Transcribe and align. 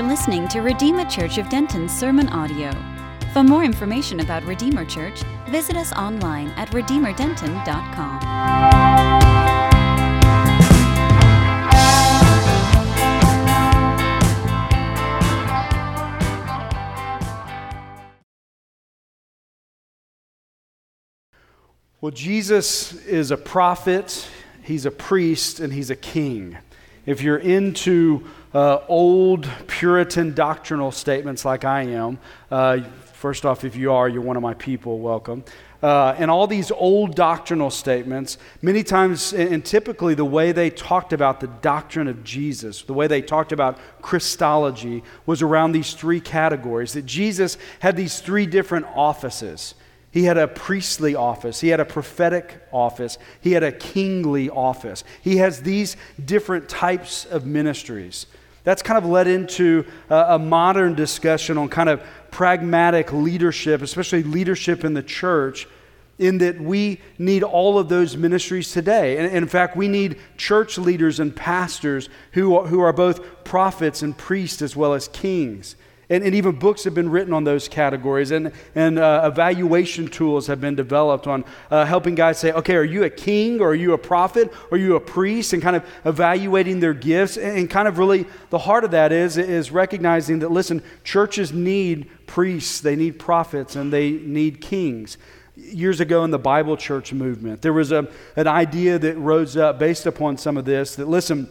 for 0.00 0.06
listening 0.06 0.48
to 0.48 0.62
Redeemer 0.62 1.04
Church 1.04 1.36
of 1.36 1.50
Denton's 1.50 1.92
sermon 1.92 2.26
audio. 2.30 2.72
For 3.34 3.42
more 3.42 3.64
information 3.64 4.20
about 4.20 4.42
Redeemer 4.44 4.86
Church, 4.86 5.20
visit 5.50 5.76
us 5.76 5.92
online 5.92 6.48
at 6.56 6.70
redeemerdenton.com. 6.70 8.20
Well, 22.00 22.12
Jesus 22.12 22.94
is 23.04 23.30
a 23.30 23.36
prophet, 23.36 24.30
he's 24.62 24.86
a 24.86 24.90
priest, 24.90 25.60
and 25.60 25.70
he's 25.70 25.90
a 25.90 25.96
king. 25.96 26.56
If 27.10 27.22
you're 27.22 27.38
into 27.38 28.24
uh, 28.54 28.82
old 28.86 29.50
Puritan 29.66 30.32
doctrinal 30.32 30.92
statements 30.92 31.44
like 31.44 31.64
I 31.64 31.82
am, 31.82 32.20
uh, 32.52 32.82
first 33.14 33.44
off, 33.44 33.64
if 33.64 33.74
you 33.74 33.90
are, 33.90 34.08
you're 34.08 34.22
one 34.22 34.36
of 34.36 34.44
my 34.44 34.54
people, 34.54 35.00
welcome. 35.00 35.42
Uh, 35.82 36.14
and 36.18 36.30
all 36.30 36.46
these 36.46 36.70
old 36.70 37.16
doctrinal 37.16 37.68
statements, 37.68 38.38
many 38.62 38.84
times 38.84 39.32
and 39.32 39.64
typically 39.64 40.14
the 40.14 40.24
way 40.24 40.52
they 40.52 40.70
talked 40.70 41.12
about 41.12 41.40
the 41.40 41.48
doctrine 41.48 42.06
of 42.06 42.22
Jesus, 42.22 42.82
the 42.82 42.94
way 42.94 43.08
they 43.08 43.22
talked 43.22 43.50
about 43.50 43.80
Christology, 44.02 45.02
was 45.26 45.42
around 45.42 45.72
these 45.72 45.94
three 45.94 46.20
categories 46.20 46.92
that 46.92 47.06
Jesus 47.06 47.58
had 47.80 47.96
these 47.96 48.20
three 48.20 48.46
different 48.46 48.86
offices. 48.94 49.74
He 50.10 50.24
had 50.24 50.38
a 50.38 50.48
priestly 50.48 51.14
office. 51.14 51.60
He 51.60 51.68
had 51.68 51.78
a 51.78 51.84
prophetic 51.84 52.60
office. 52.72 53.16
He 53.40 53.52
had 53.52 53.62
a 53.62 53.70
kingly 53.70 54.50
office. 54.50 55.04
He 55.22 55.36
has 55.36 55.62
these 55.62 55.96
different 56.24 56.68
types 56.68 57.24
of 57.26 57.46
ministries. 57.46 58.26
That's 58.64 58.82
kind 58.82 58.98
of 58.98 59.08
led 59.08 59.26
into 59.26 59.86
a, 60.10 60.34
a, 60.34 60.38
modern 60.38 60.94
discussion 60.94 61.56
on 61.56 61.68
kind 61.68 61.88
of 61.88 62.02
pragmatic 62.30 63.12
leadership, 63.12 63.82
especially 63.82 64.22
leadership 64.22 64.84
in 64.84 64.94
the 64.94 65.02
church, 65.02 65.66
in 66.18 66.38
that 66.38 66.60
we 66.60 67.00
need 67.18 67.42
all 67.42 67.78
of 67.78 67.88
those 67.88 68.16
ministries 68.16 68.70
today. 68.72 69.16
And, 69.16 69.26
and 69.26 69.36
in 69.36 69.46
fact, 69.46 69.76
we 69.76 69.88
need 69.88 70.18
church 70.36 70.76
leaders 70.76 71.20
and 71.20 71.34
pastors 71.34 72.10
who 72.32 72.56
are, 72.56 72.66
who 72.66 72.80
are 72.80 72.92
both 72.92 73.44
prophets 73.44 74.02
and 74.02 74.16
priests 74.16 74.60
as 74.60 74.76
well 74.76 74.92
as 74.92 75.08
kings. 75.08 75.76
And, 76.10 76.24
and, 76.24 76.34
even 76.34 76.58
books 76.58 76.82
have 76.84 76.94
been 76.94 77.08
written 77.08 77.32
on 77.32 77.44
those 77.44 77.68
categories, 77.68 78.32
and, 78.32 78.52
and 78.74 78.98
uh, 78.98 79.30
evaluation 79.32 80.08
tools 80.08 80.48
have 80.48 80.60
been 80.60 80.74
developed 80.74 81.28
on 81.28 81.44
uh, 81.70 81.84
helping 81.84 82.16
guys 82.16 82.38
say, 82.38 82.52
okay, 82.52 82.74
are 82.74 82.84
you 82.84 83.04
a 83.04 83.10
king, 83.10 83.60
or 83.60 83.68
are 83.68 83.74
you 83.76 83.92
a 83.92 83.98
prophet, 83.98 84.52
or 84.70 84.76
are 84.76 84.80
you 84.80 84.96
a 84.96 85.00
priest, 85.00 85.52
and 85.52 85.62
kind 85.62 85.76
of 85.76 85.84
evaluating 86.04 86.80
their 86.80 86.94
gifts. 86.94 87.36
And, 87.36 87.58
and 87.58 87.70
kind 87.70 87.86
of 87.86 87.96
really 87.96 88.26
the 88.50 88.58
heart 88.58 88.82
of 88.82 88.90
that 88.90 89.12
is, 89.12 89.38
is 89.38 89.70
recognizing 89.70 90.40
that, 90.40 90.50
listen, 90.50 90.82
churches 91.04 91.52
need 91.52 92.10
priests, 92.26 92.80
they 92.80 92.96
need 92.96 93.18
prophets, 93.18 93.76
and 93.76 93.92
they 93.92 94.10
need 94.10 94.60
kings 94.60 95.16
years 95.54 96.00
ago 96.00 96.24
in 96.24 96.30
the 96.30 96.38
Bible 96.38 96.76
church 96.76 97.12
movement. 97.12 97.62
There 97.62 97.72
was 97.72 97.92
a, 97.92 98.08
an 98.36 98.46
idea 98.46 98.98
that 98.98 99.16
rose 99.16 99.56
up 99.56 99.78
based 99.78 100.06
upon 100.06 100.38
some 100.38 100.56
of 100.56 100.64
this 100.64 100.96
that, 100.96 101.08
listen, 101.08 101.48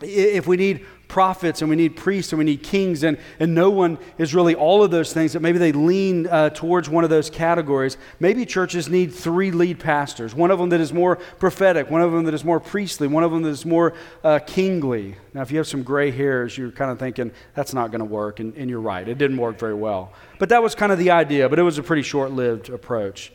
if 0.00 0.46
we 0.46 0.56
need 0.56 0.84
prophets 1.12 1.60
and 1.60 1.68
we 1.68 1.76
need 1.76 1.94
priests 1.94 2.32
and 2.32 2.38
we 2.38 2.44
need 2.46 2.62
kings, 2.62 3.02
and, 3.02 3.18
and 3.38 3.54
no 3.54 3.68
one 3.68 3.98
is 4.16 4.34
really 4.34 4.54
all 4.54 4.82
of 4.82 4.90
those 4.90 5.12
things, 5.12 5.34
that 5.34 5.40
maybe 5.40 5.58
they 5.58 5.70
lean 5.70 6.26
uh, 6.26 6.48
towards 6.48 6.88
one 6.88 7.04
of 7.04 7.10
those 7.10 7.28
categories. 7.28 7.98
Maybe 8.18 8.46
churches 8.46 8.88
need 8.88 9.12
three 9.12 9.50
lead 9.50 9.78
pastors 9.78 10.34
one 10.34 10.50
of 10.50 10.58
them 10.58 10.70
that 10.70 10.80
is 10.80 10.90
more 10.90 11.16
prophetic, 11.38 11.90
one 11.90 12.00
of 12.00 12.12
them 12.12 12.24
that 12.24 12.32
is 12.32 12.46
more 12.46 12.58
priestly, 12.58 13.08
one 13.08 13.22
of 13.22 13.30
them 13.30 13.42
that 13.42 13.50
is 13.50 13.66
more 13.66 13.92
uh, 14.24 14.38
kingly. 14.38 15.16
Now, 15.34 15.42
if 15.42 15.50
you 15.50 15.58
have 15.58 15.68
some 15.68 15.82
gray 15.82 16.10
hairs, 16.10 16.56
you're 16.56 16.72
kind 16.72 16.90
of 16.90 16.98
thinking, 16.98 17.30
that's 17.52 17.74
not 17.74 17.90
going 17.90 18.00
to 18.00 18.06
work, 18.06 18.40
and, 18.40 18.56
and 18.56 18.70
you're 18.70 18.80
right. 18.80 19.06
It 19.06 19.18
didn't 19.18 19.36
work 19.36 19.58
very 19.58 19.74
well. 19.74 20.14
But 20.38 20.48
that 20.48 20.62
was 20.62 20.74
kind 20.74 20.92
of 20.92 20.98
the 20.98 21.10
idea, 21.10 21.46
but 21.50 21.58
it 21.58 21.62
was 21.62 21.76
a 21.76 21.82
pretty 21.82 22.02
short 22.02 22.32
lived 22.32 22.70
approach. 22.70 23.32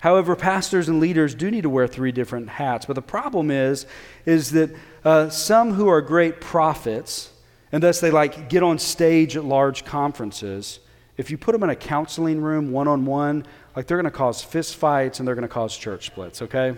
However, 0.00 0.34
pastors 0.34 0.88
and 0.88 0.98
leaders 0.98 1.34
do 1.34 1.50
need 1.50 1.62
to 1.62 1.70
wear 1.70 1.86
three 1.86 2.10
different 2.10 2.48
hats. 2.48 2.86
But 2.86 2.94
the 2.94 3.02
problem 3.02 3.50
is, 3.50 3.86
is 4.24 4.50
that 4.52 4.70
uh, 5.04 5.28
some 5.28 5.74
who 5.74 5.88
are 5.88 6.00
great 6.00 6.40
prophets, 6.40 7.30
and 7.70 7.82
thus 7.82 8.00
they 8.00 8.10
like 8.10 8.48
get 8.48 8.62
on 8.62 8.78
stage 8.78 9.36
at 9.36 9.44
large 9.44 9.84
conferences, 9.84 10.80
if 11.16 11.30
you 11.30 11.36
put 11.36 11.52
them 11.52 11.62
in 11.62 11.70
a 11.70 11.76
counseling 11.76 12.40
room 12.40 12.72
one 12.72 12.88
on 12.88 13.04
one, 13.04 13.44
like 13.76 13.86
they're 13.86 13.98
going 13.98 14.10
to 14.10 14.10
cause 14.10 14.42
fist 14.42 14.76
fights 14.76 15.18
and 15.18 15.28
they're 15.28 15.34
going 15.34 15.46
to 15.46 15.52
cause 15.52 15.76
church 15.76 16.06
splits, 16.06 16.40
okay? 16.42 16.68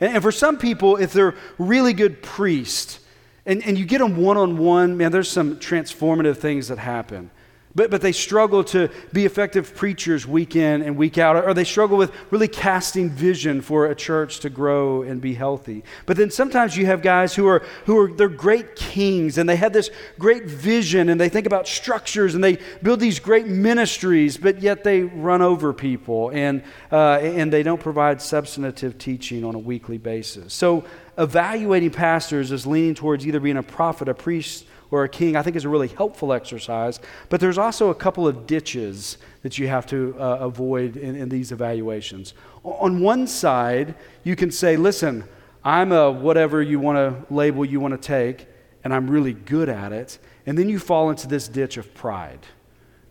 And, 0.00 0.14
and 0.14 0.22
for 0.22 0.32
some 0.32 0.56
people, 0.56 0.96
if 0.96 1.12
they're 1.12 1.34
really 1.58 1.92
good 1.92 2.22
priests, 2.22 3.00
and, 3.46 3.64
and 3.64 3.76
you 3.76 3.84
get 3.84 3.98
them 3.98 4.16
one 4.16 4.36
on 4.36 4.58
one, 4.58 4.96
man, 4.96 5.10
there's 5.10 5.28
some 5.28 5.56
transformative 5.56 6.36
things 6.36 6.68
that 6.68 6.78
happen. 6.78 7.32
But, 7.72 7.90
but 7.90 8.00
they 8.00 8.10
struggle 8.10 8.64
to 8.64 8.90
be 9.12 9.26
effective 9.26 9.76
preachers 9.76 10.26
week 10.26 10.56
in 10.56 10.82
and 10.82 10.96
week 10.96 11.18
out, 11.18 11.36
or 11.36 11.54
they 11.54 11.64
struggle 11.64 11.96
with 11.96 12.12
really 12.32 12.48
casting 12.48 13.10
vision 13.10 13.60
for 13.60 13.86
a 13.86 13.94
church 13.94 14.40
to 14.40 14.50
grow 14.50 15.02
and 15.02 15.20
be 15.20 15.34
healthy. 15.34 15.84
But 16.04 16.16
then 16.16 16.32
sometimes 16.32 16.76
you 16.76 16.86
have 16.86 17.00
guys 17.00 17.32
who 17.32 17.46
are, 17.46 17.62
who 17.86 17.96
are 17.96 18.12
they're 18.12 18.28
great 18.28 18.74
kings 18.74 19.38
and 19.38 19.48
they 19.48 19.54
have 19.54 19.72
this 19.72 19.90
great 20.18 20.46
vision 20.46 21.10
and 21.10 21.20
they 21.20 21.28
think 21.28 21.46
about 21.46 21.68
structures 21.68 22.34
and 22.34 22.42
they 22.42 22.58
build 22.82 22.98
these 22.98 23.20
great 23.20 23.46
ministries, 23.46 24.36
but 24.36 24.60
yet 24.60 24.82
they 24.82 25.02
run 25.02 25.40
over 25.40 25.72
people 25.72 26.30
and, 26.30 26.64
uh, 26.90 27.18
and 27.22 27.52
they 27.52 27.62
don't 27.62 27.80
provide 27.80 28.20
substantive 28.20 28.98
teaching 28.98 29.44
on 29.44 29.54
a 29.54 29.58
weekly 29.60 29.98
basis. 29.98 30.52
So 30.52 30.84
evaluating 31.16 31.90
pastors 31.90 32.50
is 32.50 32.66
leaning 32.66 32.94
towards 32.94 33.24
either 33.26 33.38
being 33.38 33.58
a 33.58 33.62
prophet, 33.62 34.08
a 34.08 34.14
priest, 34.14 34.64
or 34.90 35.04
a 35.04 35.08
king, 35.08 35.36
I 35.36 35.42
think 35.42 35.56
is 35.56 35.64
a 35.64 35.68
really 35.68 35.88
helpful 35.88 36.32
exercise. 36.32 37.00
But 37.28 37.40
there's 37.40 37.58
also 37.58 37.90
a 37.90 37.94
couple 37.94 38.26
of 38.26 38.46
ditches 38.46 39.18
that 39.42 39.58
you 39.58 39.68
have 39.68 39.86
to 39.86 40.14
uh, 40.18 40.38
avoid 40.40 40.96
in, 40.96 41.16
in 41.16 41.28
these 41.28 41.52
evaluations. 41.52 42.34
On 42.64 43.00
one 43.00 43.26
side, 43.26 43.94
you 44.24 44.36
can 44.36 44.50
say, 44.50 44.76
listen, 44.76 45.24
I'm 45.64 45.92
a 45.92 46.10
whatever 46.10 46.62
you 46.62 46.80
want 46.80 46.96
to 46.96 47.32
label 47.34 47.64
you 47.64 47.80
want 47.80 48.00
to 48.00 48.06
take, 48.06 48.46
and 48.82 48.94
I'm 48.94 49.10
really 49.10 49.34
good 49.34 49.68
at 49.68 49.92
it. 49.92 50.18
And 50.46 50.58
then 50.58 50.68
you 50.68 50.78
fall 50.78 51.10
into 51.10 51.28
this 51.28 51.48
ditch 51.48 51.76
of 51.76 51.92
pride. 51.94 52.40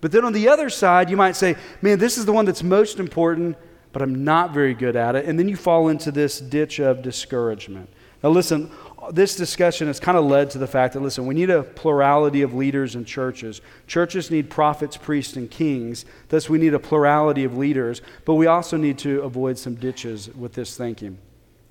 But 0.02 0.12
then 0.12 0.26
on 0.26 0.34
the 0.34 0.48
other 0.50 0.70
side, 0.70 1.10
you 1.10 1.18
might 1.18 1.36
say, 1.36 1.56
man, 1.82 2.00
this 2.00 2.18
is 2.18 2.26
the 2.26 2.32
one 2.32 2.46
that's 2.46 2.64
most 2.64 3.00
important, 3.00 3.58
but 3.92 4.02
I'm 4.02 4.24
not 4.24 4.54
very 4.54 4.74
good 4.74 4.96
at 4.96 5.16
it. 5.16 5.26
And 5.26 5.38
then 5.38 5.48
you 5.48 5.56
fall 5.56 5.90
into 5.90 6.12
this 6.12 6.40
ditch 6.40 6.80
of 6.80 7.02
discouragement. 7.02 7.90
Now, 8.24 8.30
listen, 8.30 8.72
this 9.12 9.36
discussion 9.36 9.88
has 9.88 10.00
kind 10.00 10.18
of 10.18 10.26
led 10.26 10.50
to 10.52 10.58
the 10.58 10.68
fact 10.68 10.94
that, 10.94 11.02
listen, 11.02 11.26
we 11.26 11.34
need 11.34 11.50
a 11.50 11.64
plurality 11.64 12.42
of 12.42 12.54
leaders 12.54 12.96
in 12.96 13.06
churches. 13.06 13.62
Churches 13.88 14.30
need 14.30 14.50
prophets, 14.50 14.98
priests, 14.98 15.36
and 15.36 15.50
kings. 15.50 16.06
Thus, 16.30 16.50
we 16.50 16.58
need 16.58 16.74
a 16.74 16.80
plurality 16.80 17.44
of 17.44 17.58
leaders, 17.58 18.02
but 18.26 18.36
we 18.36 18.48
also 18.48 18.78
need 18.78 18.98
to 19.00 19.22
avoid 19.22 19.58
some 19.58 19.76
ditches 19.76 20.30
with 20.30 20.54
this 20.54 20.78
thinking. 20.78 21.18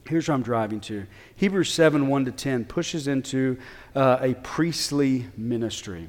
Here's 0.07 0.29
where 0.29 0.35
I'm 0.35 0.43
driving 0.43 0.81
to 0.83 1.07
Hebrews 1.37 1.73
7 1.73 2.09
1 2.09 2.25
to 2.25 2.33
10 2.33 2.65
pushes 2.65 3.09
into 3.09 3.59
uh, 3.95 4.19
a 4.21 4.35
priestly 4.35 5.27
ministry. 5.37 6.09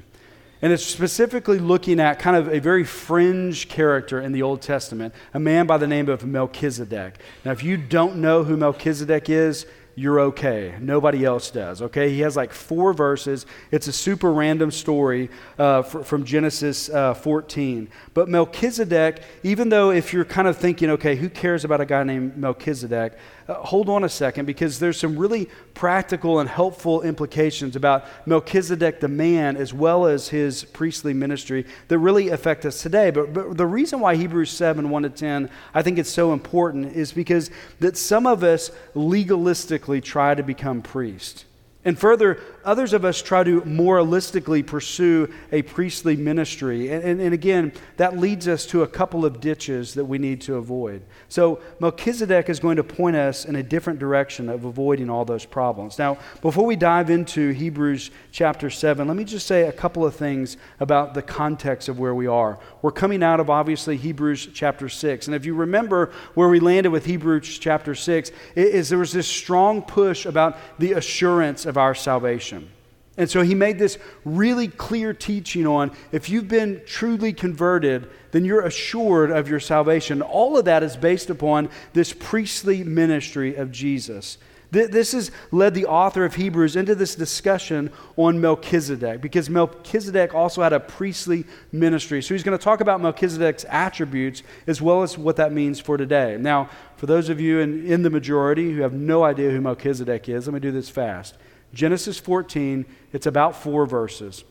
And 0.62 0.72
it's 0.72 0.84
specifically 0.84 1.58
looking 1.58 2.00
at 2.00 2.18
kind 2.18 2.36
of 2.36 2.48
a 2.48 2.60
very 2.60 2.84
fringe 2.84 3.68
character 3.68 4.20
in 4.20 4.32
the 4.32 4.42
Old 4.42 4.60
Testament, 4.60 5.14
a 5.32 5.40
man 5.40 5.66
by 5.66 5.78
the 5.78 5.86
name 5.86 6.08
of 6.08 6.26
Melchizedek. 6.26 7.18
Now, 7.44 7.52
if 7.52 7.62
you 7.62 7.78
don't 7.78 8.16
know 8.16 8.44
who 8.44 8.58
Melchizedek 8.58 9.30
is, 9.30 9.64
you're 10.00 10.20
okay. 10.20 10.74
Nobody 10.80 11.26
else 11.26 11.50
does, 11.50 11.82
okay? 11.82 12.08
He 12.08 12.20
has 12.20 12.34
like 12.34 12.54
four 12.54 12.94
verses. 12.94 13.44
It's 13.70 13.86
a 13.86 13.92
super 13.92 14.32
random 14.32 14.70
story 14.70 15.28
uh, 15.58 15.82
from 15.82 16.24
Genesis 16.24 16.88
uh, 16.88 17.12
14. 17.12 17.86
But 18.14 18.26
Melchizedek, 18.30 19.22
even 19.42 19.68
though 19.68 19.90
if 19.90 20.14
you're 20.14 20.24
kind 20.24 20.48
of 20.48 20.56
thinking, 20.56 20.88
okay, 20.92 21.16
who 21.16 21.28
cares 21.28 21.66
about 21.66 21.82
a 21.82 21.84
guy 21.84 22.02
named 22.02 22.38
Melchizedek, 22.38 23.18
uh, 23.50 23.54
hold 23.54 23.88
on 23.88 24.04
a 24.04 24.08
second 24.08 24.46
because 24.46 24.78
there's 24.78 24.98
some 24.98 25.16
really 25.16 25.48
practical 25.74 26.38
and 26.38 26.48
helpful 26.48 27.02
implications 27.02 27.74
about 27.74 28.04
Melchizedek 28.26 29.00
the 29.00 29.08
man 29.08 29.56
as 29.56 29.74
well 29.74 30.06
as 30.06 30.28
his 30.28 30.64
priestly 30.64 31.12
ministry 31.12 31.66
that 31.88 31.98
really 31.98 32.28
affect 32.28 32.64
us 32.64 32.80
today. 32.80 33.10
But, 33.10 33.34
but 33.34 33.56
the 33.56 33.66
reason 33.66 33.98
why 33.98 34.14
Hebrews 34.14 34.50
7 34.50 34.88
1 34.88 35.02
to 35.02 35.10
10, 35.10 35.50
I 35.74 35.82
think 35.82 35.98
it's 35.98 36.10
so 36.10 36.32
important 36.32 36.94
is 36.94 37.12
because 37.12 37.50
that 37.80 37.96
some 37.96 38.26
of 38.26 38.44
us 38.44 38.70
legalistically 38.94 40.02
try 40.02 40.34
to 40.34 40.42
become 40.42 40.80
priests. 40.80 41.44
And 41.82 41.98
further, 41.98 42.38
others 42.62 42.92
of 42.92 43.06
us 43.06 43.22
try 43.22 43.42
to 43.42 43.62
moralistically 43.62 44.66
pursue 44.66 45.32
a 45.50 45.62
priestly 45.62 46.14
ministry. 46.14 46.90
And, 46.90 47.02
and, 47.02 47.20
and, 47.22 47.32
again, 47.32 47.72
that 47.96 48.18
leads 48.18 48.46
us 48.48 48.66
to 48.66 48.82
a 48.82 48.86
couple 48.86 49.24
of 49.24 49.40
ditches 49.40 49.94
that 49.94 50.04
we 50.04 50.18
need 50.18 50.42
to 50.42 50.56
avoid. 50.56 51.00
So, 51.30 51.62
Melchizedek 51.80 52.50
is 52.50 52.60
going 52.60 52.76
to 52.76 52.84
point 52.84 53.16
us 53.16 53.46
in 53.46 53.56
a 53.56 53.62
different 53.62 53.98
direction 53.98 54.50
of 54.50 54.66
avoiding 54.66 55.08
all 55.08 55.24
those 55.24 55.46
problems. 55.46 55.98
Now, 55.98 56.18
before 56.42 56.66
we 56.66 56.76
dive 56.76 57.08
into 57.08 57.52
Hebrews 57.52 58.10
chapter 58.30 58.68
7, 58.68 59.08
let 59.08 59.16
me 59.16 59.24
just 59.24 59.46
say 59.46 59.62
a 59.62 59.72
couple 59.72 60.04
of 60.04 60.14
things 60.14 60.58
about 60.80 61.14
the 61.14 61.22
context 61.22 61.88
of 61.88 61.98
where 61.98 62.14
we 62.14 62.26
are. 62.26 62.58
We're 62.82 62.90
coming 62.90 63.22
out 63.22 63.40
of, 63.40 63.48
obviously, 63.48 63.96
Hebrews 63.96 64.50
chapter 64.52 64.90
6. 64.90 65.28
And 65.28 65.34
if 65.34 65.46
you 65.46 65.54
remember 65.54 66.12
where 66.34 66.50
we 66.50 66.60
landed 66.60 66.90
with 66.90 67.06
Hebrews 67.06 67.58
chapter 67.58 67.94
6, 67.94 68.32
is 68.54 68.90
there 68.90 68.98
was 68.98 69.12
this 69.12 69.26
strong 69.26 69.80
push 69.80 70.26
about 70.26 70.58
the 70.78 70.92
assurance 70.92 71.64
of 71.70 71.78
our 71.78 71.94
salvation. 71.94 72.68
And 73.16 73.28
so 73.28 73.42
he 73.42 73.54
made 73.54 73.78
this 73.78 73.98
really 74.24 74.68
clear 74.68 75.12
teaching 75.12 75.66
on 75.66 75.90
if 76.12 76.28
you've 76.28 76.48
been 76.48 76.82
truly 76.86 77.32
converted, 77.32 78.08
then 78.30 78.44
you're 78.44 78.62
assured 78.62 79.30
of 79.30 79.48
your 79.48 79.60
salvation. 79.60 80.22
All 80.22 80.56
of 80.56 80.64
that 80.66 80.82
is 80.82 80.96
based 80.96 81.28
upon 81.28 81.68
this 81.92 82.12
priestly 82.12 82.84
ministry 82.84 83.56
of 83.56 83.72
Jesus. 83.72 84.38
This 84.70 85.12
has 85.12 85.32
led 85.50 85.74
the 85.74 85.86
author 85.86 86.24
of 86.24 86.36
Hebrews 86.36 86.76
into 86.76 86.94
this 86.94 87.16
discussion 87.16 87.92
on 88.16 88.40
Melchizedek 88.40 89.20
because 89.20 89.50
Melchizedek 89.50 90.32
also 90.32 90.62
had 90.62 90.72
a 90.72 90.78
priestly 90.78 91.44
ministry. 91.72 92.22
So 92.22 92.34
he's 92.34 92.44
going 92.44 92.56
to 92.56 92.62
talk 92.62 92.80
about 92.80 93.00
Melchizedek's 93.00 93.64
attributes 93.68 94.44
as 94.68 94.80
well 94.80 95.02
as 95.02 95.18
what 95.18 95.34
that 95.36 95.52
means 95.52 95.80
for 95.80 95.96
today. 95.96 96.36
Now, 96.38 96.70
for 96.96 97.06
those 97.06 97.28
of 97.28 97.40
you 97.40 97.58
in, 97.58 97.84
in 97.84 98.02
the 98.02 98.10
majority 98.10 98.72
who 98.72 98.82
have 98.82 98.92
no 98.92 99.24
idea 99.24 99.50
who 99.50 99.60
Melchizedek 99.60 100.28
is, 100.28 100.46
let 100.46 100.54
me 100.54 100.60
do 100.60 100.70
this 100.70 100.88
fast. 100.88 101.34
Genesis 101.72 102.18
14, 102.18 102.84
it's 103.12 103.26
about 103.26 103.56
four 103.56 103.86
verses. 103.86 104.44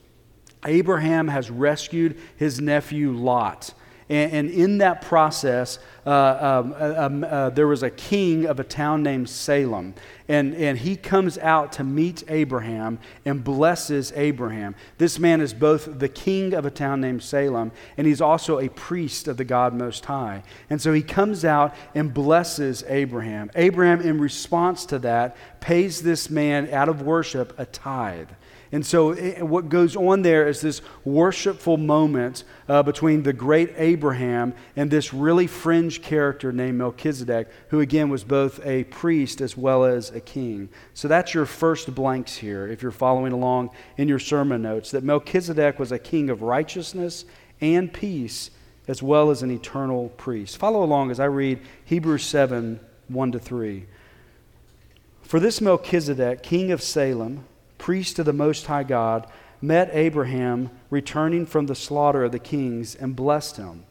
Abraham 0.66 1.28
has 1.30 1.50
rescued 1.50 2.18
his 2.36 2.60
nephew 2.60 3.12
Lot. 3.12 3.74
And, 4.10 4.34
and 4.34 4.50
in 4.50 4.80
that 4.80 5.02
process, 5.04 5.78
uh, 6.06 6.62
um, 6.64 6.76
uh, 6.80 6.94
um, 6.98 7.24
uh, 7.24 7.50
there 7.52 7.68
was 7.68 7.84
a 7.84 7.92
king 7.92 8.46
of 8.46 8.60
a 8.60 8.64
town 8.64 9.04
named 9.04 9.30
Salem. 9.30 9.94
And, 10.28 10.56
and 10.56 10.78
he 10.78 10.96
comes 10.96 11.38
out 11.38 11.72
to 11.74 11.84
meet 11.84 12.24
Abraham 12.28 13.00
and 13.26 13.44
blesses 13.44 14.12
Abraham. 14.16 14.76
This 14.98 15.20
man 15.20 15.42
is 15.42 15.54
both 15.54 16.00
the 16.00 16.10
king 16.10 16.54
of 16.54 16.66
a 16.66 16.72
town 16.72 17.02
named 17.02 17.22
Salem, 17.22 17.72
and 17.98 18.08
he's 18.08 18.22
also 18.22 18.60
a 18.60 18.70
priest 18.70 19.28
of 19.28 19.38
the 19.38 19.44
God 19.44 19.74
Most 19.74 20.06
High. 20.06 20.44
And 20.70 20.82
so 20.82 20.94
he 20.94 21.04
comes 21.04 21.46
out 21.46 21.76
and 21.94 22.14
blesses 22.14 22.84
Abraham. 22.88 23.52
Abraham, 23.56 24.02
in 24.02 24.20
response 24.20 24.86
to 24.88 25.00
that, 25.00 25.38
pays 25.60 26.02
this 26.02 26.30
man 26.30 26.72
out 26.74 26.90
of 26.90 27.02
worship 27.04 27.54
a 27.60 27.66
tithe. 27.66 28.30
And 28.72 28.86
so, 28.86 29.12
it, 29.12 29.42
what 29.42 29.68
goes 29.68 29.96
on 29.96 30.22
there 30.22 30.48
is 30.48 30.62
this 30.62 30.82
worshipful 31.04 31.78
moment 31.78 32.44
uh, 32.68 32.84
between 32.84 33.24
the 33.24 33.34
great 33.34 33.74
Abraham 33.78 34.54
and 34.76 34.92
this 34.92 35.12
really 35.12 35.48
fringe 35.48 36.04
character 36.04 36.52
named 36.52 36.78
Melchizedek, 36.78 37.48
who 37.70 37.80
again 37.80 38.10
was 38.10 38.24
both 38.24 38.64
a 38.64 38.84
priest 38.86 39.42
as 39.42 39.58
well 39.58 39.86
as 39.86 40.12
a 40.12 40.20
king. 40.20 40.70
So, 40.94 41.08
that's 41.08 41.34
your 41.34 41.48
first 41.48 41.96
blanks 41.96 42.36
here, 42.36 42.68
if 42.68 42.84
you're 42.84 42.92
following 42.92 43.34
along 43.34 43.72
in 43.98 44.08
your 44.08 44.20
sermon 44.20 44.62
notes, 44.62 44.92
that 44.92 45.04
Melchizedek 45.04 45.80
was 45.80 45.92
a 45.92 46.00
king 46.00 46.30
of 46.30 46.44
righteousness 46.44 47.26
and 47.62 47.92
peace, 47.92 48.52
as 48.88 49.02
well 49.02 49.32
as 49.32 49.42
an 49.42 49.50
eternal 49.50 50.10
priest. 50.10 50.58
Follow 50.58 50.84
along 50.84 51.10
as 51.10 51.20
I 51.20 51.26
read 51.26 51.60
Hebrews 51.86 52.24
7 52.24 52.80
1 53.08 53.32
to 53.32 53.40
3. 53.40 53.86
For 55.24 55.40
this 55.40 55.60
Melchizedek, 55.60 56.44
king 56.44 56.72
of 56.72 56.84
Salem, 56.84 57.46
priest 57.90 58.20
of 58.20 58.26
the 58.28 58.34
Most 58.34 58.68
High 58.68 58.84
God, 58.84 59.26
met 59.64 59.90
Abraham 59.94 60.70
returning 60.92 61.48
from 61.48 61.66
the 61.66 61.74
slaughter 61.74 62.24
of 62.24 62.32
the 62.32 62.38
kings 62.38 62.94
and 62.94 63.16
blessed 63.16 63.58
him. 63.58 63.84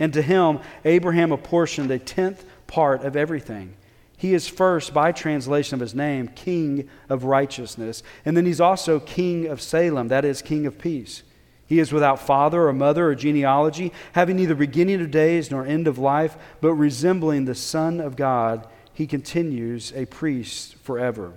And 0.00 0.10
to 0.14 0.22
him, 0.22 0.60
Abraham 0.86 1.32
apportioned 1.32 1.90
a 1.90 1.98
tenth 1.98 2.46
part 2.66 3.04
of 3.04 3.14
everything. 3.14 3.74
He 4.16 4.32
is 4.32 4.48
first, 4.48 4.94
by 4.94 5.12
translation 5.12 5.74
of 5.74 5.80
his 5.80 5.94
name, 5.94 6.28
King 6.28 6.88
of 7.10 7.24
righteousness. 7.24 8.02
And 8.24 8.38
then 8.38 8.46
he's 8.46 8.58
also 8.58 8.98
King 8.98 9.48
of 9.48 9.60
Salem, 9.60 10.08
that 10.08 10.24
is, 10.24 10.40
King 10.40 10.64
of 10.64 10.78
peace. 10.78 11.22
He 11.66 11.78
is 11.78 11.92
without 11.92 12.20
father 12.20 12.68
or 12.68 12.72
mother 12.72 13.08
or 13.08 13.14
genealogy, 13.14 13.92
having 14.12 14.36
neither 14.36 14.54
beginning 14.54 15.02
of 15.02 15.10
days 15.10 15.50
nor 15.50 15.66
end 15.66 15.86
of 15.86 15.98
life, 15.98 16.38
but 16.62 16.72
resembling 16.72 17.44
the 17.44 17.54
Son 17.54 18.00
of 18.00 18.16
God, 18.16 18.66
he 18.94 19.06
continues 19.06 19.92
a 19.94 20.06
priest 20.06 20.76
forever. 20.76 21.34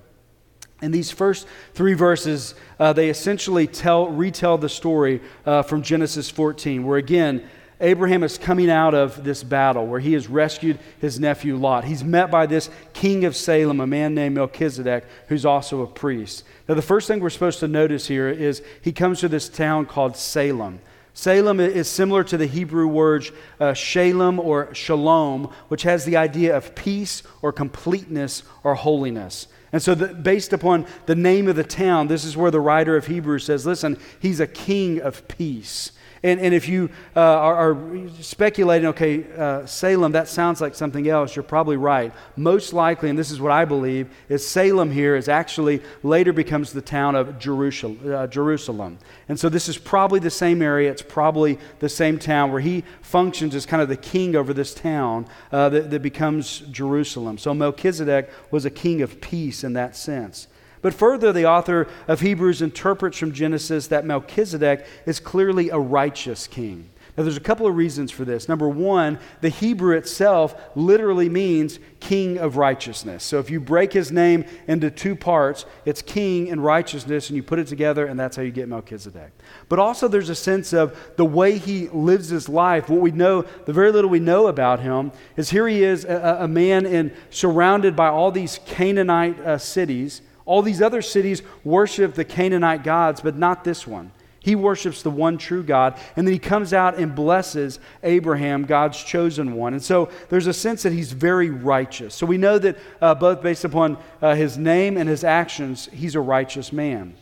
In 0.85 0.91
these 0.91 1.09
first 1.09 1.47
three 1.73 1.95
verses, 1.95 2.53
uh, 2.79 2.93
they 2.93 3.09
essentially 3.09 3.65
tell, 3.65 4.07
retell 4.07 4.59
the 4.59 4.69
story 4.69 5.19
uh, 5.43 5.63
from 5.63 5.81
Genesis 5.81 6.29
14, 6.29 6.85
where 6.85 6.99
again, 6.99 7.43
Abraham 7.81 8.21
is 8.21 8.37
coming 8.37 8.69
out 8.69 8.93
of 8.93 9.23
this 9.23 9.43
battle 9.43 9.87
where 9.87 9.99
he 9.99 10.13
has 10.13 10.27
rescued 10.27 10.77
his 11.01 11.19
nephew 11.19 11.57
Lot. 11.57 11.85
He's 11.85 12.03
met 12.03 12.29
by 12.29 12.45
this 12.45 12.69
king 12.93 13.25
of 13.25 13.35
Salem, 13.35 13.79
a 13.79 13.87
man 13.87 14.13
named 14.13 14.35
Melchizedek, 14.35 15.05
who's 15.27 15.43
also 15.43 15.81
a 15.81 15.87
priest. 15.87 16.43
Now, 16.69 16.75
the 16.75 16.83
first 16.83 17.07
thing 17.07 17.19
we're 17.19 17.31
supposed 17.31 17.61
to 17.61 17.67
notice 17.67 18.07
here 18.07 18.29
is 18.29 18.61
he 18.83 18.91
comes 18.91 19.21
to 19.21 19.27
this 19.27 19.49
town 19.49 19.87
called 19.87 20.15
Salem. 20.15 20.81
Salem 21.15 21.59
is 21.59 21.89
similar 21.89 22.23
to 22.25 22.37
the 22.37 22.45
Hebrew 22.45 22.85
words 22.85 23.31
uh, 23.59 23.73
shalom 23.73 24.39
or 24.39 24.71
shalom, 24.75 25.51
which 25.69 25.81
has 25.81 26.05
the 26.05 26.17
idea 26.17 26.55
of 26.55 26.75
peace 26.75 27.23
or 27.41 27.51
completeness 27.51 28.43
or 28.63 28.75
holiness. 28.75 29.47
And 29.71 29.81
so, 29.81 29.95
the, 29.95 30.07
based 30.07 30.53
upon 30.53 30.85
the 31.05 31.15
name 31.15 31.47
of 31.47 31.55
the 31.55 31.63
town, 31.63 32.07
this 32.07 32.23
is 32.23 32.37
where 32.37 32.51
the 32.51 32.59
writer 32.59 32.95
of 32.95 33.07
Hebrews 33.07 33.45
says, 33.45 33.65
listen, 33.65 33.97
he's 34.19 34.39
a 34.39 34.47
king 34.47 35.01
of 35.01 35.27
peace. 35.27 35.91
And, 36.25 36.39
and 36.39 36.55
if 36.55 36.67
you 36.67 36.89
uh, 37.15 37.19
are, 37.19 37.71
are, 37.71 38.09
speculating, 38.19 38.87
okay, 38.87 39.25
uh, 39.37 39.67
Salem, 39.67 40.13
that 40.13 40.27
sounds 40.27 40.59
like 40.59 40.73
something 40.73 41.07
else, 41.07 41.35
you're 41.35 41.43
probably 41.43 41.77
right. 41.77 42.11
Most 42.35 42.73
likely, 42.73 43.11
and 43.11 43.19
this 43.19 43.29
is 43.29 43.39
what 43.39 43.51
I 43.51 43.63
believe, 43.63 44.09
is 44.27 44.45
Salem 44.45 44.89
here 44.89 45.15
is 45.15 45.29
actually 45.29 45.83
later 46.01 46.33
becomes 46.33 46.73
the 46.73 46.81
town 46.81 47.13
of 47.13 47.37
Jerusalem. 47.37 47.99
Uh, 48.11 48.25
Jerusalem. 48.25 48.97
And 49.29 49.39
so 49.39 49.49
this 49.49 49.69
is 49.69 49.77
probably 49.77 50.19
the 50.19 50.31
same 50.31 50.63
area. 50.63 50.89
It's 50.89 51.03
probably 51.03 51.59
the 51.77 51.89
same 51.89 52.17
town 52.17 52.51
where 52.51 52.61
he 52.61 52.83
functions 53.01 53.53
as 53.53 53.67
kind 53.67 53.83
of 53.83 53.89
the 53.89 53.95
king 53.95 54.35
over 54.35 54.51
this 54.51 54.73
town 54.73 55.27
uh, 55.51 55.69
that, 55.69 55.91
that 55.91 56.01
becomes 56.01 56.61
Jerusalem. 56.71 57.37
So 57.37 57.53
Melchizedek 57.53 58.31
was 58.49 58.65
a 58.65 58.71
king 58.71 59.03
of 59.03 59.21
peace 59.21 59.63
in 59.65 59.73
that 59.73 59.97
sense. 59.97 60.47
But 60.81 60.93
further, 60.93 61.33
the 61.33 61.47
author 61.47 61.87
of 62.07 62.21
Hebrews 62.21 62.61
interprets 62.61 63.17
from 63.17 63.33
Genesis 63.33 63.87
that 63.87 64.05
Melchizedek 64.05 64.85
is 65.05 65.19
clearly 65.19 65.69
a 65.69 65.79
righteous 65.79 66.47
king. 66.47 66.91
Now, 67.17 67.23
there's 67.23 67.37
a 67.37 67.41
couple 67.41 67.65
of 67.65 67.77
reasons 67.77 68.11
for 68.11 68.25
this. 68.25 68.49
Number 68.49 68.67
one, 68.67 69.19
the 69.39 69.47
Hebrew 69.47 69.95
itself 69.95 70.53
literally 70.75 71.29
means 71.29 71.79
king 72.01 72.37
of 72.37 72.57
righteousness. 72.57 73.23
So 73.23 73.39
if 73.39 73.49
you 73.49 73.61
break 73.61 73.93
his 73.93 74.11
name 74.11 74.43
into 74.67 74.91
two 74.91 75.15
parts, 75.15 75.65
it's 75.85 76.01
king 76.01 76.49
and 76.49 76.61
righteousness, 76.61 77.29
and 77.29 77.37
you 77.37 77.43
put 77.43 77.57
it 77.57 77.67
together, 77.67 78.05
and 78.05 78.19
that's 78.19 78.35
how 78.35 78.43
you 78.43 78.51
get 78.51 78.67
Melchizedek. 78.67 79.31
But 79.69 79.79
also, 79.79 80.09
there's 80.09 80.29
a 80.29 80.35
sense 80.35 80.73
of 80.73 80.97
the 81.15 81.23
way 81.23 81.57
he 81.57 81.87
lives 81.87 82.27
his 82.27 82.49
life. 82.49 82.89
What 82.89 82.99
we 82.99 83.11
know, 83.11 83.43
the 83.65 83.73
very 83.73 83.93
little 83.93 84.09
we 84.09 84.19
know 84.19 84.47
about 84.47 84.81
him, 84.81 85.13
is 85.37 85.49
here 85.49 85.69
he 85.69 85.83
is, 85.83 86.03
a, 86.03 86.39
a 86.41 86.47
man 86.49 86.85
in, 86.85 87.13
surrounded 87.29 87.95
by 87.95 88.09
all 88.09 88.29
these 88.29 88.59
Canaanite 88.65 89.39
uh, 89.39 89.57
cities. 89.57 90.21
All 90.45 90.61
these 90.61 90.81
other 90.81 91.01
cities 91.01 91.41
worship 91.63 92.13
the 92.13 92.25
Canaanite 92.25 92.83
gods, 92.83 93.21
but 93.21 93.37
not 93.37 93.63
this 93.63 93.87
one. 93.87 94.11
He 94.45 94.53
worships 94.53 95.01
the 95.01 95.09
one 95.09 95.39
true 95.39 95.63
God, 95.63 95.99
and 96.15 96.27
then 96.27 96.31
he 96.31 96.37
comes 96.37 96.71
out 96.71 96.99
and 96.99 97.15
blesses 97.15 97.79
Abraham, 98.03 98.65
God's 98.65 99.03
chosen 99.03 99.55
one. 99.55 99.73
And 99.73 99.81
so 99.81 100.09
there's 100.29 100.45
a 100.45 100.53
sense 100.53 100.83
that 100.83 100.93
he's 100.93 101.13
very 101.13 101.49
righteous. 101.49 102.13
So 102.13 102.27
we 102.27 102.37
know 102.37 102.59
that 102.59 102.77
uh, 103.01 103.15
both 103.15 103.41
based 103.41 103.65
upon 103.65 103.97
uh, 104.21 104.35
his 104.35 104.55
name 104.55 104.97
and 104.97 105.09
his 105.09 105.23
actions, 105.23 105.89
he's 105.91 106.13
a 106.13 106.19
righteous 106.19 106.71
man. 106.71 107.15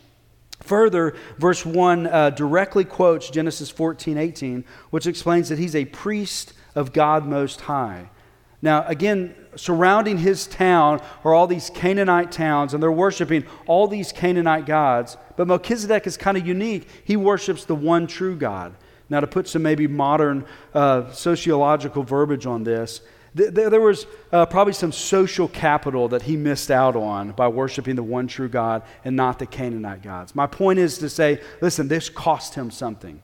Further, 0.64 1.16
verse 1.38 1.64
1 1.64 2.08
uh, 2.08 2.28
directly 2.28 2.84
quotes 2.84 3.30
Genesis 3.30 3.70
14 3.70 4.18
18, 4.18 4.62
which 4.90 5.06
explains 5.06 5.48
that 5.48 5.58
he's 5.58 5.74
a 5.74 5.86
priest 5.86 6.52
of 6.74 6.92
God 6.92 7.24
Most 7.24 7.62
High. 7.62 8.10
Now, 8.64 8.86
again, 8.86 9.34
surrounding 9.56 10.16
his 10.16 10.46
town 10.46 11.02
are 11.22 11.34
all 11.34 11.46
these 11.46 11.68
Canaanite 11.68 12.32
towns, 12.32 12.72
and 12.72 12.82
they're 12.82 12.90
worshiping 12.90 13.44
all 13.66 13.86
these 13.86 14.10
Canaanite 14.10 14.64
gods. 14.64 15.18
But 15.36 15.48
Melchizedek 15.48 16.06
is 16.06 16.16
kind 16.16 16.38
of 16.38 16.46
unique. 16.46 16.88
He 17.04 17.14
worships 17.14 17.66
the 17.66 17.74
one 17.74 18.06
true 18.06 18.34
God. 18.34 18.74
Now, 19.10 19.20
to 19.20 19.26
put 19.26 19.48
some 19.48 19.60
maybe 19.60 19.86
modern 19.86 20.46
uh, 20.72 21.12
sociological 21.12 22.04
verbiage 22.04 22.46
on 22.46 22.64
this, 22.64 23.02
th- 23.36 23.54
th- 23.54 23.68
there 23.68 23.82
was 23.82 24.06
uh, 24.32 24.46
probably 24.46 24.72
some 24.72 24.92
social 24.92 25.46
capital 25.46 26.08
that 26.08 26.22
he 26.22 26.34
missed 26.34 26.70
out 26.70 26.96
on 26.96 27.32
by 27.32 27.48
worshiping 27.48 27.96
the 27.96 28.02
one 28.02 28.26
true 28.26 28.48
God 28.48 28.82
and 29.04 29.14
not 29.14 29.38
the 29.38 29.44
Canaanite 29.44 30.02
gods. 30.02 30.34
My 30.34 30.46
point 30.46 30.78
is 30.78 30.96
to 30.98 31.10
say, 31.10 31.42
listen, 31.60 31.86
this 31.86 32.08
cost 32.08 32.54
him 32.54 32.70
something. 32.70 33.20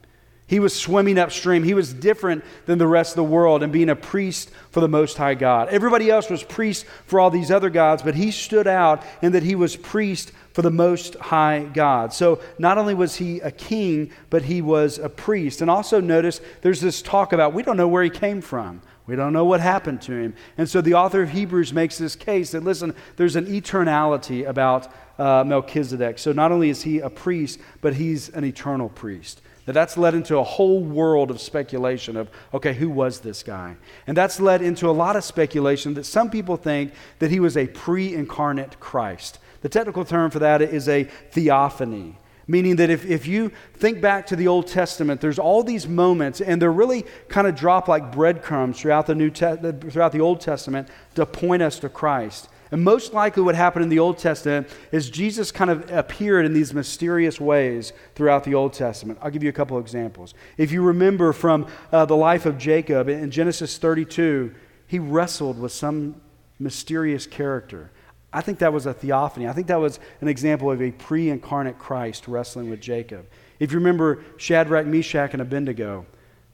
He 0.50 0.58
was 0.58 0.74
swimming 0.74 1.16
upstream. 1.16 1.62
He 1.62 1.74
was 1.74 1.94
different 1.94 2.42
than 2.66 2.78
the 2.78 2.86
rest 2.88 3.12
of 3.12 3.16
the 3.16 3.22
world 3.22 3.62
and 3.62 3.72
being 3.72 3.88
a 3.88 3.94
priest 3.94 4.50
for 4.72 4.80
the 4.80 4.88
Most 4.88 5.16
High 5.16 5.34
God. 5.34 5.68
Everybody 5.68 6.10
else 6.10 6.28
was 6.28 6.42
priest 6.42 6.86
for 7.06 7.20
all 7.20 7.30
these 7.30 7.52
other 7.52 7.70
gods, 7.70 8.02
but 8.02 8.16
he 8.16 8.32
stood 8.32 8.66
out 8.66 9.04
in 9.22 9.30
that 9.30 9.44
he 9.44 9.54
was 9.54 9.76
priest 9.76 10.32
for 10.52 10.62
the 10.62 10.70
Most 10.72 11.14
High 11.14 11.70
God. 11.72 12.12
So 12.12 12.40
not 12.58 12.78
only 12.78 12.94
was 12.94 13.14
he 13.14 13.38
a 13.38 13.52
king, 13.52 14.10
but 14.28 14.42
he 14.42 14.60
was 14.60 14.98
a 14.98 15.08
priest. 15.08 15.60
And 15.60 15.70
also 15.70 16.00
notice 16.00 16.40
there's 16.62 16.80
this 16.80 17.00
talk 17.00 17.32
about 17.32 17.54
we 17.54 17.62
don't 17.62 17.76
know 17.76 17.86
where 17.86 18.02
he 18.02 18.10
came 18.10 18.40
from. 18.40 18.82
We 19.06 19.14
don't 19.14 19.32
know 19.32 19.44
what 19.44 19.60
happened 19.60 20.02
to 20.02 20.12
him. 20.14 20.34
And 20.58 20.68
so 20.68 20.80
the 20.80 20.94
author 20.94 21.22
of 21.22 21.30
Hebrews 21.30 21.72
makes 21.72 21.96
this 21.96 22.16
case 22.16 22.50
that, 22.50 22.64
listen, 22.64 22.96
there's 23.14 23.36
an 23.36 23.46
eternality 23.46 24.48
about 24.48 24.92
uh, 25.16 25.44
Melchizedek. 25.44 26.18
So 26.18 26.32
not 26.32 26.50
only 26.50 26.70
is 26.70 26.82
he 26.82 26.98
a 26.98 27.08
priest, 27.08 27.60
but 27.82 27.94
he's 27.94 28.30
an 28.30 28.42
eternal 28.42 28.88
priest. 28.88 29.42
That 29.70 29.74
that's 29.74 29.96
led 29.96 30.16
into 30.16 30.36
a 30.36 30.42
whole 30.42 30.82
world 30.82 31.30
of 31.30 31.40
speculation 31.40 32.16
of, 32.16 32.28
okay, 32.52 32.74
who 32.74 32.90
was 32.90 33.20
this 33.20 33.44
guy? 33.44 33.76
And 34.08 34.16
that's 34.16 34.40
led 34.40 34.62
into 34.62 34.88
a 34.88 34.90
lot 34.90 35.14
of 35.14 35.22
speculation 35.22 35.94
that 35.94 36.06
some 36.06 36.28
people 36.28 36.56
think 36.56 36.92
that 37.20 37.30
he 37.30 37.38
was 37.38 37.56
a 37.56 37.68
pre 37.68 38.12
incarnate 38.12 38.80
Christ. 38.80 39.38
The 39.62 39.68
technical 39.68 40.04
term 40.04 40.32
for 40.32 40.40
that 40.40 40.60
is 40.60 40.88
a 40.88 41.04
theophany, 41.04 42.18
Meaning 42.48 42.74
that 42.76 42.90
if, 42.90 43.06
if 43.06 43.28
you 43.28 43.52
think 43.74 44.00
back 44.00 44.26
to 44.26 44.34
the 44.34 44.48
Old 44.48 44.66
Testament, 44.66 45.20
there's 45.20 45.38
all 45.38 45.62
these 45.62 45.86
moments, 45.86 46.40
and 46.40 46.60
they're 46.60 46.72
really 46.72 47.06
kind 47.28 47.46
of 47.46 47.54
drop 47.54 47.86
like 47.86 48.10
breadcrumbs 48.10 48.80
throughout 48.80 49.06
the, 49.06 49.14
New 49.14 49.30
Te- 49.30 49.54
throughout 49.88 50.10
the 50.10 50.20
Old 50.20 50.40
Testament 50.40 50.88
to 51.14 51.24
point 51.24 51.62
us 51.62 51.78
to 51.78 51.88
Christ. 51.88 52.48
And 52.70 52.84
most 52.84 53.12
likely, 53.12 53.42
what 53.42 53.56
happened 53.56 53.82
in 53.82 53.88
the 53.88 53.98
Old 53.98 54.18
Testament 54.18 54.68
is 54.92 55.10
Jesus 55.10 55.50
kind 55.50 55.70
of 55.70 55.90
appeared 55.90 56.46
in 56.46 56.52
these 56.52 56.72
mysterious 56.72 57.40
ways 57.40 57.92
throughout 58.14 58.44
the 58.44 58.54
Old 58.54 58.72
Testament. 58.72 59.18
I'll 59.20 59.30
give 59.30 59.42
you 59.42 59.48
a 59.48 59.52
couple 59.52 59.78
examples. 59.78 60.34
If 60.56 60.70
you 60.70 60.82
remember 60.82 61.32
from 61.32 61.66
uh, 61.90 62.04
the 62.04 62.16
life 62.16 62.46
of 62.46 62.58
Jacob 62.58 63.08
in 63.08 63.30
Genesis 63.30 63.76
32, 63.78 64.54
he 64.86 64.98
wrestled 64.98 65.58
with 65.58 65.72
some 65.72 66.20
mysterious 66.60 67.26
character. 67.26 67.90
I 68.32 68.40
think 68.40 68.60
that 68.60 68.72
was 68.72 68.86
a 68.86 68.94
theophany. 68.94 69.48
I 69.48 69.52
think 69.52 69.66
that 69.66 69.80
was 69.80 69.98
an 70.20 70.28
example 70.28 70.70
of 70.70 70.80
a 70.80 70.92
pre 70.92 71.30
incarnate 71.30 71.78
Christ 71.78 72.28
wrestling 72.28 72.70
with 72.70 72.80
Jacob. 72.80 73.26
If 73.58 73.72
you 73.72 73.78
remember 73.78 74.22
Shadrach, 74.36 74.86
Meshach, 74.86 75.32
and 75.32 75.42
Abednego, 75.42 76.06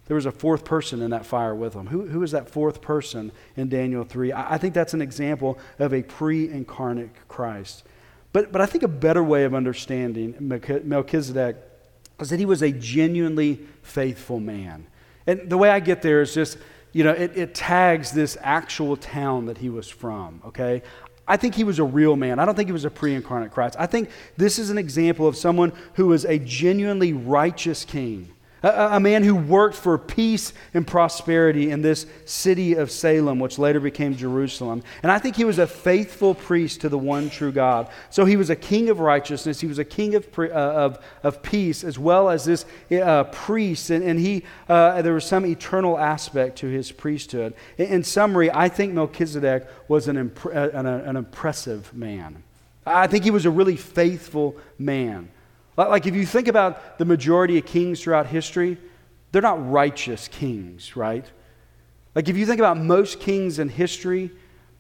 there 0.07 0.15
was 0.15 0.27
a 0.27 0.33
fourth 0.33 0.65
person 0.65 1.03
in 1.03 1.11
that 1.11 1.27
fire 1.27 1.55
with 1.55 1.73
them. 1.73 1.89
Who, 1.89 2.07
who 2.07 2.23
is 2.23 2.31
that 2.31 2.49
fourth 2.49 2.81
person 2.81 3.33
in 3.57 3.69
Daniel 3.69 4.05
3? 4.05 4.33
I, 4.33 4.55
I 4.55 4.59
think 4.59 4.73
that's 4.73 4.95
an 4.95 5.03
example 5.03 5.59
of 5.79 5.93
a 5.93 6.03
pre 6.03 6.49
incarnate 6.49 7.11
Christ. 7.29 7.85
But, 8.33 8.53
but 8.53 8.61
I 8.61 8.67
think 8.67 8.85
a 8.85 8.89
better 8.89 9.25
way 9.25 9.45
of 9.45 9.55
understanding 9.55 10.35
Melchizedek 10.39 11.57
is 12.21 12.31
that 12.31 12.39
he 12.39 12.47
was 12.47 12.63
a 12.63 12.71
genuinely 12.71 13.61
faithful 13.83 14.41
man. 14.41 14.87
And 15.27 15.51
the 15.51 15.59
way 15.59 15.71
I 15.71 15.81
get 15.81 16.03
there 16.03 16.21
is 16.21 16.35
just, 16.35 16.59
you 16.93 17.03
know, 17.03 17.13
it, 17.13 17.37
it 17.37 17.55
tags 17.55 18.13
this 18.13 18.39
actual 18.43 18.97
town 18.97 19.47
that 19.47 19.59
he 19.59 19.71
was 19.71 19.89
from, 19.89 20.41
okay? 20.47 20.83
I 21.27 21.37
think 21.37 21.55
he 21.57 21.65
was 21.65 21.81
a 21.81 21.85
real 21.85 22.15
man. 22.15 22.39
I 22.39 22.45
don't 22.45 22.55
think 22.55 22.69
he 22.69 22.73
was 22.73 22.85
a 22.85 22.91
pre 22.91 23.15
incarnate 23.15 23.51
Christ. 23.51 23.75
I 23.79 23.87
think 23.87 24.11
this 24.37 24.59
is 24.61 24.71
an 24.71 24.79
example 24.79 25.27
of 25.27 25.37
someone 25.37 25.73
who 25.95 26.07
was 26.07 26.25
a 26.25 26.39
genuinely 26.39 27.13
righteous 27.13 27.85
king 27.85 28.29
a, 28.67 28.97
a, 28.97 29.01
man 29.01 29.23
who 29.23 29.35
worked 29.35 29.77
for 29.77 29.99
peace 29.99 30.53
and 30.75 30.87
prosperity 30.87 31.71
in 31.71 31.83
this 31.83 32.07
city 32.25 32.75
of 32.75 32.91
Salem, 32.91 33.39
which 33.39 33.59
later 33.59 33.81
became 33.81 34.17
Jerusalem. 34.17 34.83
And 35.03 35.13
I 35.13 35.19
think 35.19 35.37
he 35.37 35.45
was 35.45 35.59
a 35.59 35.67
faithful 35.67 36.35
priest 36.35 36.81
to 36.83 36.89
the 36.89 36.99
one 36.99 37.31
true 37.31 37.53
God. 37.53 37.89
So 38.11 38.25
he 38.25 38.37
was 38.37 38.51
a 38.51 38.57
king 38.57 38.89
of 38.89 39.01
righteousness, 39.01 39.61
he 39.61 39.67
was 39.67 39.79
a 39.79 39.85
king 39.85 40.15
of, 40.15 40.27
uh, 40.39 40.51
of, 40.53 41.05
of 41.23 41.43
peace, 41.43 41.85
as 41.85 41.99
well 41.99 42.29
as 42.29 42.45
this 42.45 42.65
uh, 42.93 43.25
priest. 43.25 43.91
And, 43.91 44.05
and 44.05 44.19
he, 44.19 44.45
uh, 44.69 45.03
there 45.03 45.15
was 45.15 45.25
some 45.25 45.47
eternal 45.47 45.99
aspect 45.99 46.59
to 46.59 46.67
his 46.67 46.93
priesthood. 46.93 47.55
In, 47.79 47.87
in 47.87 48.05
summary, 48.05 48.51
I 48.51 48.69
think 48.69 48.93
Melchizedek 48.93 49.67
was 49.89 50.09
an, 50.09 50.33
uh, 50.45 50.51
an, 50.51 50.87
an 50.87 51.17
impressive 51.17 51.95
man. 51.95 52.43
I 52.87 53.09
think 53.09 53.25
he 53.25 53.31
was 53.31 53.47
a 53.47 53.51
really 53.51 53.77
faithful 53.77 54.57
man. 54.79 55.29
Like, 55.77 56.07
if 56.07 56.15
you 56.15 56.25
think 56.25 56.49
about 56.49 56.99
the 56.99 57.05
majority 57.05 57.59
of 57.59 57.67
kings 57.67 58.01
throughout 58.01 58.27
history, 58.27 58.79
they're 59.33 59.43
not 59.43 59.71
righteous 59.71 60.29
kings, 60.29 60.97
right? 60.97 61.27
Like, 62.15 62.29
if 62.29 62.37
you 62.37 62.47
think 62.47 62.61
about 62.61 62.79
most 62.79 63.21
kings 63.21 63.59
in 63.59 63.69
history, 63.69 64.31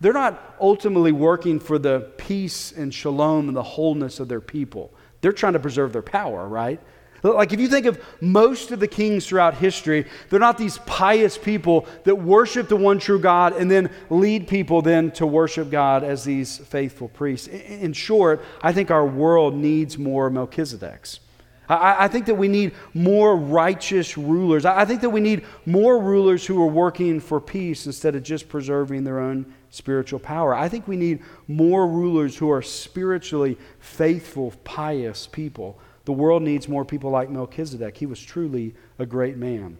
they're 0.00 0.14
not 0.14 0.56
ultimately 0.60 1.12
working 1.12 1.60
for 1.60 1.78
the 1.78 2.12
peace 2.16 2.72
and 2.72 2.92
shalom 2.92 3.48
and 3.48 3.56
the 3.56 3.62
wholeness 3.62 4.20
of 4.20 4.28
their 4.28 4.40
people. 4.40 4.92
They're 5.20 5.32
trying 5.32 5.54
to 5.54 5.58
preserve 5.58 5.92
their 5.92 6.02
power, 6.02 6.48
right? 6.48 6.80
Like, 7.22 7.52
if 7.52 7.60
you 7.60 7.68
think 7.68 7.86
of 7.86 8.02
most 8.20 8.70
of 8.70 8.80
the 8.80 8.88
kings 8.88 9.26
throughout 9.26 9.54
history, 9.54 10.06
they're 10.28 10.40
not 10.40 10.58
these 10.58 10.78
pious 10.86 11.36
people 11.38 11.86
that 12.04 12.16
worship 12.16 12.68
the 12.68 12.76
one 12.76 12.98
true 12.98 13.18
God 13.18 13.54
and 13.56 13.70
then 13.70 13.90
lead 14.10 14.48
people 14.48 14.82
then 14.82 15.10
to 15.12 15.26
worship 15.26 15.70
God 15.70 16.04
as 16.04 16.24
these 16.24 16.58
faithful 16.58 17.08
priests. 17.08 17.48
In 17.48 17.92
short, 17.92 18.44
I 18.62 18.72
think 18.72 18.90
our 18.90 19.06
world 19.06 19.54
needs 19.54 19.98
more 19.98 20.30
Melchizedeks. 20.30 21.20
I, 21.68 22.06
think 22.08 22.26
that 22.26 22.36
we 22.36 22.46
need 22.46 22.74
more 22.94 23.36
righteous 23.36 24.16
rulers. 24.16 24.64
I 24.64 24.84
think 24.84 25.00
that 25.00 25.10
we 25.10 25.20
need 25.20 25.44
more 25.64 25.98
rulers 25.98 26.46
who 26.46 26.62
are 26.62 26.68
working 26.68 27.18
for 27.18 27.40
peace 27.40 27.86
instead 27.86 28.14
of 28.14 28.22
just 28.22 28.48
preserving 28.48 29.02
their 29.02 29.18
own 29.18 29.52
spiritual 29.70 30.20
power. 30.20 30.54
I 30.54 30.68
think 30.68 30.86
we 30.86 30.96
need 30.96 31.22
more 31.48 31.88
rulers 31.88 32.36
who 32.36 32.50
are 32.52 32.62
spiritually 32.62 33.58
faithful, 33.80 34.52
pious 34.62 35.26
people 35.26 35.78
the 36.06 36.12
world 36.12 36.42
needs 36.42 36.68
more 36.68 36.84
people 36.84 37.10
like 37.10 37.28
Melchizedek. 37.28 37.96
He 37.96 38.06
was 38.06 38.22
truly 38.22 38.74
a 38.98 39.04
great 39.04 39.36
man. 39.36 39.76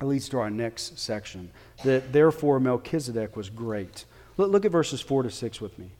It 0.00 0.04
leads 0.04 0.28
to 0.30 0.38
our 0.38 0.50
next 0.50 0.98
section 0.98 1.50
that 1.84 2.12
therefore 2.12 2.60
Melchizedek 2.60 3.36
was 3.36 3.50
great. 3.50 4.04
Look 4.36 4.64
at 4.64 4.70
verses 4.70 5.00
4 5.00 5.24
to 5.24 5.30
6 5.30 5.60
with 5.60 5.78
me. 5.78 5.90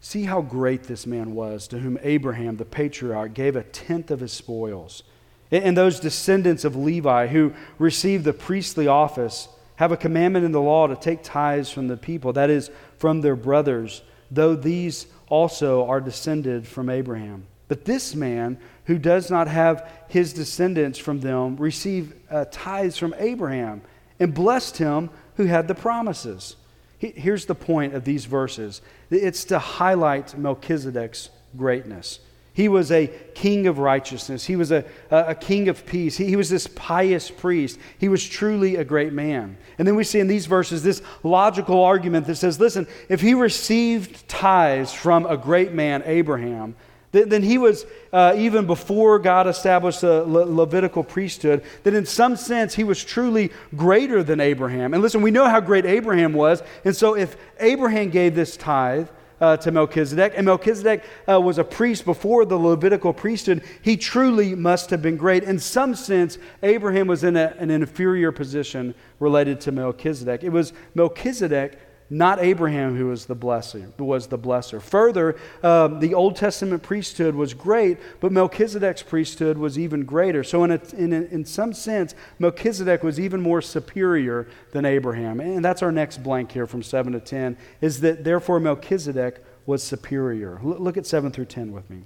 See 0.00 0.24
how 0.24 0.42
great 0.42 0.84
this 0.84 1.06
man 1.06 1.34
was, 1.34 1.66
to 1.68 1.78
whom 1.78 1.98
Abraham, 2.02 2.56
the 2.56 2.64
patriarch, 2.64 3.32
gave 3.32 3.56
a 3.56 3.62
tenth 3.62 4.10
of 4.10 4.20
his 4.20 4.32
spoils. 4.32 5.02
And 5.50 5.76
those 5.76 5.98
descendants 5.98 6.64
of 6.64 6.76
Levi 6.76 7.28
who 7.28 7.54
received 7.78 8.24
the 8.24 8.32
priestly 8.32 8.86
office 8.86 9.48
have 9.76 9.92
a 9.92 9.96
commandment 9.96 10.44
in 10.44 10.52
the 10.52 10.60
law 10.60 10.86
to 10.86 10.96
take 10.96 11.22
tithes 11.22 11.70
from 11.70 11.88
the 11.88 11.96
people, 11.96 12.32
that 12.34 12.50
is, 12.50 12.70
from 12.98 13.20
their 13.20 13.36
brothers, 13.36 14.02
though 14.30 14.54
these 14.54 15.06
also 15.28 15.86
are 15.86 16.00
descended 16.00 16.66
from 16.66 16.90
Abraham. 16.90 17.46
But 17.68 17.84
this 17.84 18.14
man, 18.14 18.58
who 18.84 18.98
does 18.98 19.30
not 19.30 19.48
have 19.48 19.90
his 20.08 20.32
descendants 20.32 20.98
from 20.98 21.20
them, 21.20 21.56
received 21.56 22.14
uh, 22.30 22.44
tithes 22.50 22.96
from 22.96 23.14
Abraham 23.18 23.82
and 24.20 24.32
blessed 24.32 24.78
him 24.78 25.10
who 25.36 25.46
had 25.46 25.68
the 25.68 25.74
promises. 25.74 26.56
He, 26.98 27.08
here's 27.10 27.46
the 27.46 27.54
point 27.54 27.94
of 27.94 28.04
these 28.04 28.24
verses 28.24 28.80
it's 29.10 29.44
to 29.46 29.58
highlight 29.58 30.38
Melchizedek's 30.38 31.30
greatness. 31.56 32.20
He 32.56 32.68
was 32.68 32.90
a 32.90 33.08
king 33.34 33.66
of 33.66 33.78
righteousness. 33.78 34.46
He 34.46 34.56
was 34.56 34.72
a, 34.72 34.82
a, 35.10 35.34
king 35.34 35.68
of 35.68 35.84
peace. 35.84 36.16
He, 36.16 36.24
he, 36.24 36.36
was 36.36 36.48
this 36.48 36.66
pious 36.66 37.30
priest. 37.30 37.78
He 37.98 38.08
was 38.08 38.26
truly 38.26 38.76
a 38.76 38.84
great 38.84 39.12
man. 39.12 39.58
And 39.76 39.86
then 39.86 39.94
we 39.94 40.04
see 40.04 40.20
in 40.20 40.26
these 40.26 40.46
verses 40.46 40.82
this 40.82 41.02
logical 41.22 41.84
argument 41.84 42.26
that 42.28 42.36
says 42.36 42.58
listen, 42.58 42.86
if 43.10 43.20
he 43.20 43.34
received 43.34 44.26
tithes 44.26 44.90
from 44.90 45.26
a 45.26 45.36
great 45.36 45.74
man, 45.74 46.02
Abraham, 46.06 46.76
then 47.24 47.42
he 47.42 47.58
was, 47.58 47.86
uh, 48.12 48.34
even 48.36 48.66
before 48.66 49.18
God 49.18 49.46
established 49.46 50.02
the 50.02 50.22
Le- 50.24 50.44
Levitical 50.44 51.02
priesthood, 51.02 51.62
that 51.82 51.94
in 51.94 52.06
some 52.06 52.36
sense 52.36 52.74
he 52.74 52.84
was 52.84 53.02
truly 53.02 53.50
greater 53.74 54.22
than 54.22 54.40
Abraham. 54.40 54.94
And 54.94 55.02
listen, 55.02 55.22
we 55.22 55.30
know 55.30 55.48
how 55.48 55.60
great 55.60 55.86
Abraham 55.86 56.32
was. 56.32 56.62
And 56.84 56.94
so 56.94 57.16
if 57.16 57.36
Abraham 57.58 58.10
gave 58.10 58.34
this 58.34 58.56
tithe, 58.56 59.08
uh, 59.40 59.56
to 59.58 59.70
Melchizedek, 59.70 60.32
and 60.36 60.46
Melchizedek 60.46 61.04
uh, 61.28 61.40
was 61.40 61.58
a 61.58 61.64
priest 61.64 62.04
before 62.04 62.44
the 62.44 62.56
Levitical 62.56 63.12
priesthood, 63.12 63.62
he 63.82 63.96
truly 63.96 64.54
must 64.54 64.90
have 64.90 65.02
been 65.02 65.16
great. 65.16 65.44
In 65.44 65.58
some 65.58 65.94
sense, 65.94 66.38
Abraham 66.62 67.06
was 67.06 67.22
in 67.22 67.36
a, 67.36 67.54
an 67.58 67.70
inferior 67.70 68.32
position 68.32 68.94
related 69.20 69.60
to 69.62 69.72
Melchizedek. 69.72 70.42
It 70.42 70.50
was 70.50 70.72
Melchizedek 70.94 71.78
not 72.08 72.38
Abraham 72.38 72.96
who 72.96 73.06
was 73.06 73.26
the 73.26 73.34
blesser. 73.34 73.96
Was 73.98 74.28
the 74.28 74.38
blesser. 74.38 74.80
Further, 74.80 75.36
um, 75.62 75.98
the 75.98 76.14
Old 76.14 76.36
Testament 76.36 76.82
priesthood 76.82 77.34
was 77.34 77.52
great, 77.52 77.98
but 78.20 78.30
Melchizedek's 78.30 79.02
priesthood 79.02 79.58
was 79.58 79.78
even 79.78 80.04
greater. 80.04 80.44
So, 80.44 80.62
in, 80.64 80.70
a, 80.70 80.80
in, 80.96 81.12
a, 81.12 81.22
in 81.22 81.44
some 81.44 81.72
sense, 81.72 82.14
Melchizedek 82.38 83.02
was 83.02 83.18
even 83.18 83.40
more 83.40 83.60
superior 83.60 84.46
than 84.72 84.84
Abraham. 84.84 85.40
And 85.40 85.64
that's 85.64 85.82
our 85.82 85.92
next 85.92 86.22
blank 86.22 86.52
here 86.52 86.66
from 86.66 86.82
7 86.82 87.12
to 87.12 87.20
10, 87.20 87.56
is 87.80 88.00
that 88.00 88.22
therefore 88.22 88.60
Melchizedek 88.60 89.44
was 89.66 89.82
superior. 89.82 90.60
L- 90.62 90.78
look 90.78 90.96
at 90.96 91.06
7 91.06 91.32
through 91.32 91.46
10 91.46 91.72
with 91.72 91.90
me. 91.90 92.04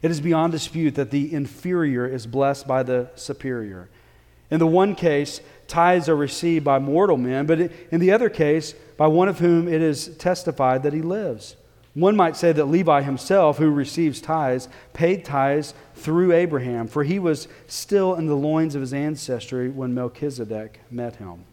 It 0.00 0.10
is 0.10 0.20
beyond 0.20 0.52
dispute 0.52 0.94
that 0.94 1.10
the 1.10 1.32
inferior 1.32 2.06
is 2.06 2.26
blessed 2.26 2.66
by 2.66 2.82
the 2.82 3.10
superior. 3.16 3.88
In 4.50 4.60
the 4.60 4.66
one 4.66 4.94
case, 4.94 5.40
tithes 5.68 6.08
are 6.08 6.16
received 6.16 6.64
by 6.64 6.78
mortal 6.78 7.16
men, 7.16 7.46
but 7.46 7.60
in 7.60 8.00
the 8.00 8.10
other 8.10 8.28
case, 8.28 8.74
by 8.96 9.06
one 9.06 9.28
of 9.28 9.38
whom 9.38 9.68
it 9.68 9.80
is 9.80 10.08
testified 10.16 10.82
that 10.82 10.92
he 10.92 11.02
lives. 11.02 11.54
One 11.94 12.16
might 12.16 12.36
say 12.36 12.52
that 12.52 12.66
Levi 12.66 13.02
himself, 13.02 13.58
who 13.58 13.70
receives 13.70 14.20
tithes, 14.20 14.68
paid 14.92 15.24
tithes 15.24 15.74
through 15.94 16.32
Abraham, 16.32 16.86
for 16.86 17.04
he 17.04 17.18
was 17.18 17.48
still 17.66 18.14
in 18.14 18.26
the 18.26 18.36
loins 18.36 18.74
of 18.74 18.80
his 18.80 18.94
ancestry 18.94 19.68
when 19.68 19.94
Melchizedek 19.94 20.80
met 20.90 21.16
him. 21.16 21.44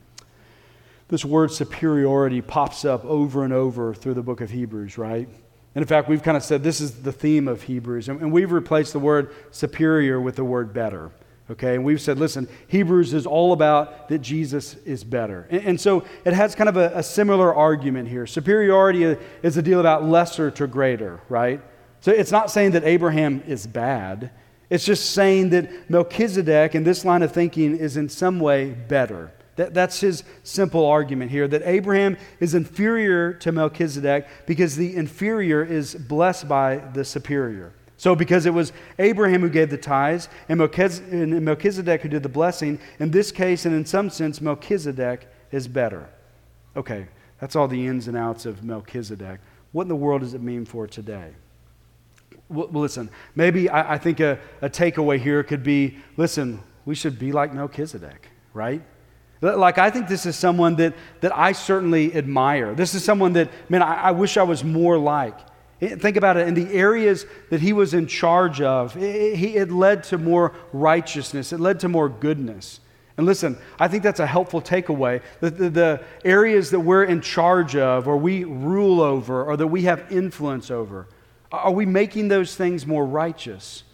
This 1.07 1.25
word 1.25 1.51
superiority 1.51 2.41
pops 2.41 2.85
up 2.85 3.05
over 3.05 3.43
and 3.43 3.53
over 3.53 3.93
through 3.93 4.15
the 4.15 4.23
book 4.23 4.41
of 4.41 4.49
Hebrews, 4.49 4.97
right? 4.97 5.27
And 5.27 5.81
in 5.81 5.87
fact, 5.87 6.07
we've 6.09 6.23
kind 6.23 6.37
of 6.37 6.43
said 6.43 6.63
this 6.63 6.79
is 6.79 7.01
the 7.03 7.11
theme 7.11 7.47
of 7.47 7.63
Hebrews, 7.63 8.07
and 8.07 8.31
we've 8.31 8.51
replaced 8.51 8.93
the 8.93 8.99
word 8.99 9.33
superior 9.51 10.21
with 10.21 10.35
the 10.35 10.45
word 10.45 10.73
better. 10.73 11.11
Okay, 11.49 11.75
and 11.75 11.85
we've 11.85 12.01
said, 12.01 12.17
listen, 12.17 12.47
Hebrews 12.67 13.13
is 13.13 13.27
all 13.27 13.53
about 13.53 14.09
that 14.09 14.19
Jesus 14.19 14.75
is 14.77 15.03
better. 15.03 15.47
And, 15.51 15.63
and 15.63 15.81
so 15.81 16.03
it 16.25 16.33
has 16.33 16.55
kind 16.55 16.67
of 16.67 16.75
a, 16.75 16.91
a, 16.95 17.03
similar 17.03 17.53
argument 17.53 18.09
here. 18.09 18.25
Superiority 18.25 19.03
is 19.43 19.55
a 19.55 19.61
deal 19.61 19.79
about 19.79 20.03
lesser 20.03 20.49
to 20.49 20.65
greater, 20.65 21.21
right? 21.29 21.61
So 22.01 22.11
it's 22.11 22.31
not 22.31 22.49
saying 22.49 22.71
that 22.71 22.83
Abraham 22.83 23.43
is 23.45 23.67
bad, 23.67 24.31
it's 24.71 24.85
just 24.85 25.11
saying 25.11 25.51
that 25.51 25.87
Melchizedek, 25.87 26.73
in 26.73 26.83
this 26.83 27.05
line 27.05 27.21
of 27.21 27.31
thinking, 27.31 27.77
is 27.77 27.97
in 27.97 28.09
some 28.09 28.39
way 28.39 28.71
better. 28.71 29.31
That, 29.55 29.75
that's 29.75 29.99
his 29.99 30.23
simple 30.43 30.85
argument 30.85 31.29
here 31.29 31.47
that 31.47 31.61
Abraham 31.63 32.17
is 32.39 32.55
inferior 32.55 33.33
to 33.33 33.51
Melchizedek 33.51 34.27
because 34.47 34.75
the 34.75 34.95
inferior 34.95 35.63
is 35.63 35.93
blessed 35.93 36.47
by 36.47 36.77
the 36.77 37.05
superior. 37.05 37.71
So, 38.05 38.13
because 38.13 38.45
it 38.45 38.53
was 38.53 38.71
Abraham 38.99 39.41
who 39.41 39.49
gave 39.49 39.71
the 39.71 39.79
tithes 39.79 40.29
and 40.47 40.59
Melchizedek 40.59 42.01
who 42.01 42.07
did 42.07 42.21
the 42.21 42.29
blessing, 42.29 42.79
in 42.99 43.09
this 43.09 43.31
case 43.31 43.65
and 43.65 43.73
in 43.73 43.83
some 43.83 44.11
sense, 44.11 44.39
Melchizedek 44.39 45.27
is 45.51 45.67
better. 45.67 46.07
Okay, 46.77 47.07
that's 47.39 47.55
all 47.55 47.67
the 47.67 47.87
ins 47.87 48.07
and 48.07 48.15
outs 48.15 48.45
of 48.45 48.63
Melchizedek. 48.63 49.39
What 49.71 49.81
in 49.81 49.87
the 49.87 49.95
world 49.95 50.21
does 50.21 50.35
it 50.35 50.41
mean 50.43 50.65
for 50.65 50.85
today? 50.85 51.31
Well, 52.47 52.69
listen, 52.71 53.09
maybe 53.33 53.71
I, 53.71 53.95
I 53.95 53.97
think 53.97 54.19
a, 54.19 54.37
a 54.61 54.69
takeaway 54.69 55.19
here 55.19 55.41
could 55.41 55.63
be 55.63 55.97
listen, 56.15 56.61
we 56.85 56.93
should 56.93 57.17
be 57.17 57.31
like 57.31 57.55
Melchizedek, 57.55 58.29
right? 58.53 58.83
Like, 59.41 59.79
I 59.79 59.89
think 59.89 60.07
this 60.07 60.27
is 60.27 60.35
someone 60.35 60.75
that, 60.75 60.93
that 61.21 61.35
I 61.35 61.53
certainly 61.53 62.15
admire. 62.15 62.75
This 62.75 62.93
is 62.93 63.03
someone 63.03 63.33
that, 63.33 63.49
man, 63.67 63.81
I, 63.81 63.95
I 63.95 64.11
wish 64.11 64.37
I 64.37 64.43
was 64.43 64.63
more 64.63 64.95
like. 64.95 65.39
Eh, 65.81 65.95
think 65.95 66.17
about 66.17 66.37
it 66.37 66.47
in 66.47 66.53
the 66.53 66.71
areas 66.73 67.25
that 67.49 67.61
he 67.61 67.73
was 67.73 67.93
in 67.93 68.07
charge 68.07 68.61
of, 68.61 68.95
eh, 68.97 69.01
eh, 69.01 69.35
it, 69.35 69.55
it 69.55 69.71
led 69.71 70.03
to 70.03 70.17
more 70.17 70.53
righteousness, 70.71 71.51
it 71.51 71.59
led 71.59 71.79
to 71.81 71.89
more 71.89 72.09
goodness. 72.09 72.79
And 73.17 73.25
listen, 73.25 73.57
I 73.79 73.87
think 73.87 74.03
that's 74.03 74.19
a 74.19 74.27
helpful 74.27 74.61
takeaway. 74.61 75.21
The, 75.39 75.49
the, 75.49 75.69
the, 75.69 76.03
areas 76.25 76.71
that 76.71 76.81
we're 76.81 77.05
in 77.05 77.21
charge 77.21 77.75
of, 77.77 78.09
or 78.09 78.17
we 78.17 78.43
rule 78.43 78.99
over, 78.99 79.43
or 79.43 79.55
that 79.55 79.67
we 79.67 79.83
have 79.83 80.11
influence 80.11 80.69
over, 80.69 81.07
are 81.51 81.71
we 81.71 81.85
making 81.85 82.27
those 82.27 82.55
things 82.55 82.85
more 82.85 83.05
righteous? 83.05 83.84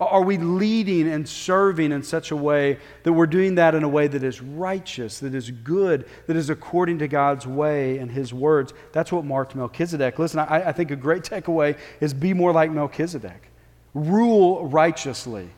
Are 0.00 0.22
we 0.22 0.38
leading 0.38 1.08
and 1.08 1.28
serving 1.28 1.92
in 1.92 2.02
such 2.02 2.32
a 2.32 2.36
way 2.36 2.78
that 3.04 3.12
we're 3.12 3.28
doing 3.28 3.54
that 3.54 3.76
in 3.76 3.84
a 3.84 3.88
way 3.88 4.08
that 4.08 4.24
is 4.24 4.40
righteous, 4.42 5.20
that 5.20 5.34
is 5.34 5.50
good, 5.52 6.06
that 6.26 6.36
is 6.36 6.50
according 6.50 6.98
to 6.98 7.08
God's 7.08 7.46
way 7.46 7.98
and 7.98 8.10
His 8.10 8.34
words? 8.34 8.74
That's 8.92 9.12
what 9.12 9.24
marked 9.24 9.54
Melchizedek. 9.54 10.18
Listen, 10.18 10.40
I, 10.40 10.68
I 10.68 10.72
think 10.72 10.90
a 10.90 10.96
great 10.96 11.22
takeaway 11.30 11.78
is 12.00 12.12
be 12.12 12.34
more 12.34 12.52
like 12.52 12.72
Melchizedek, 12.72 13.50
rule 13.94 14.66
righteously. 14.66 15.48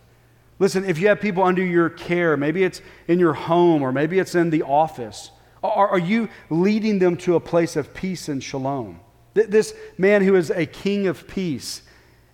Listen, 0.58 0.84
if 0.84 0.98
you 0.98 1.08
have 1.08 1.20
people 1.20 1.42
under 1.42 1.64
your 1.64 1.88
care, 1.88 2.36
maybe 2.36 2.62
it's 2.62 2.82
in 3.08 3.18
your 3.18 3.34
home 3.34 3.82
or 3.82 3.90
maybe 3.90 4.18
it's 4.18 4.34
in 4.34 4.50
the 4.50 4.62
office, 4.62 5.30
are, 5.62 5.88
are 5.88 5.98
you 5.98 6.28
leading 6.50 6.98
them 6.98 7.16
to 7.18 7.36
a 7.36 7.40
place 7.40 7.74
of 7.74 7.94
peace 7.94 8.28
and 8.28 8.44
shalom? 8.44 9.00
This 9.32 9.74
man 9.96 10.22
who 10.22 10.34
is 10.34 10.50
a 10.50 10.66
king 10.66 11.06
of 11.06 11.26
peace 11.26 11.82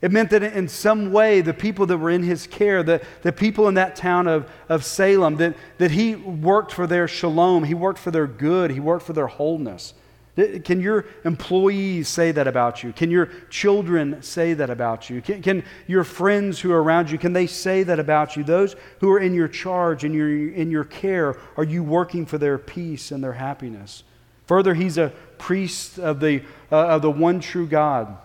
it 0.03 0.11
meant 0.11 0.31
that 0.31 0.43
in 0.43 0.67
some 0.67 1.13
way, 1.13 1.41
the 1.41 1.55
people 1.55 1.87
that 1.87 1.97
were 1.97 2.11
in 2.11 2.25
his 2.25 2.49
care, 2.49 2.83
the, 2.83 3.01
the 3.23 3.33
people 3.33 3.69
in 3.69 3.75
that 3.75 3.95
town 3.95 4.27
of, 4.27 4.51
of 4.69 4.85
Salem, 4.85 5.37
that, 5.37 5.57
that 5.79 5.93
he 5.93 6.17
worked 6.17 6.73
for 6.73 6.89
their 6.89 7.07
shalom, 7.07 7.63
he 7.63 7.75
worked 7.75 8.01
for 8.01 8.11
their 8.11 8.27
good, 8.27 8.73
he 8.73 8.81
worked 8.81 9.07
for 9.07 9.13
their 9.13 9.29
wholeness. 9.29 9.95
Can 10.35 10.81
your 10.81 11.05
employees 11.25 12.09
say 12.09 12.33
that 12.33 12.49
about 12.49 12.83
you? 12.83 12.93
Can 12.93 13.11
your 13.11 13.27
children 13.49 14.23
say 14.23 14.55
that 14.55 14.71
about 14.71 15.09
you? 15.09 15.21
Can, 15.21 15.41
can 15.41 15.65
your 15.87 16.05
friends 16.05 16.59
who 16.59 16.73
are 16.73 16.83
around 16.83 17.11
you, 17.11 17.19
can 17.19 17.33
they 17.33 17.47
say 17.47 17.83
that 17.85 18.01
about 18.01 18.37
you? 18.37 18.43
Those 18.43 18.75
who 19.01 19.11
are 19.13 19.21
in 19.21 19.35
your 19.35 19.47
charge, 19.47 20.05
in 20.05 20.13
your, 20.13 20.31
in 20.31 20.71
your 20.71 20.85
care, 20.85 21.37
are 21.57 21.65
you 21.65 21.85
working 21.85 22.27
for 22.27 22.39
their 22.39 22.59
peace 22.59 23.13
and 23.13 23.23
their 23.23 23.35
happiness? 23.35 24.03
Further, 24.47 24.75
he's 24.75 24.99
a 24.99 25.13
priest 25.39 25.99
of 25.99 26.19
the, 26.19 26.43
uh, 26.73 26.89
of 26.89 27.03
the 27.03 27.11
one 27.11 27.39
true 27.39 27.67
God. 27.67 28.17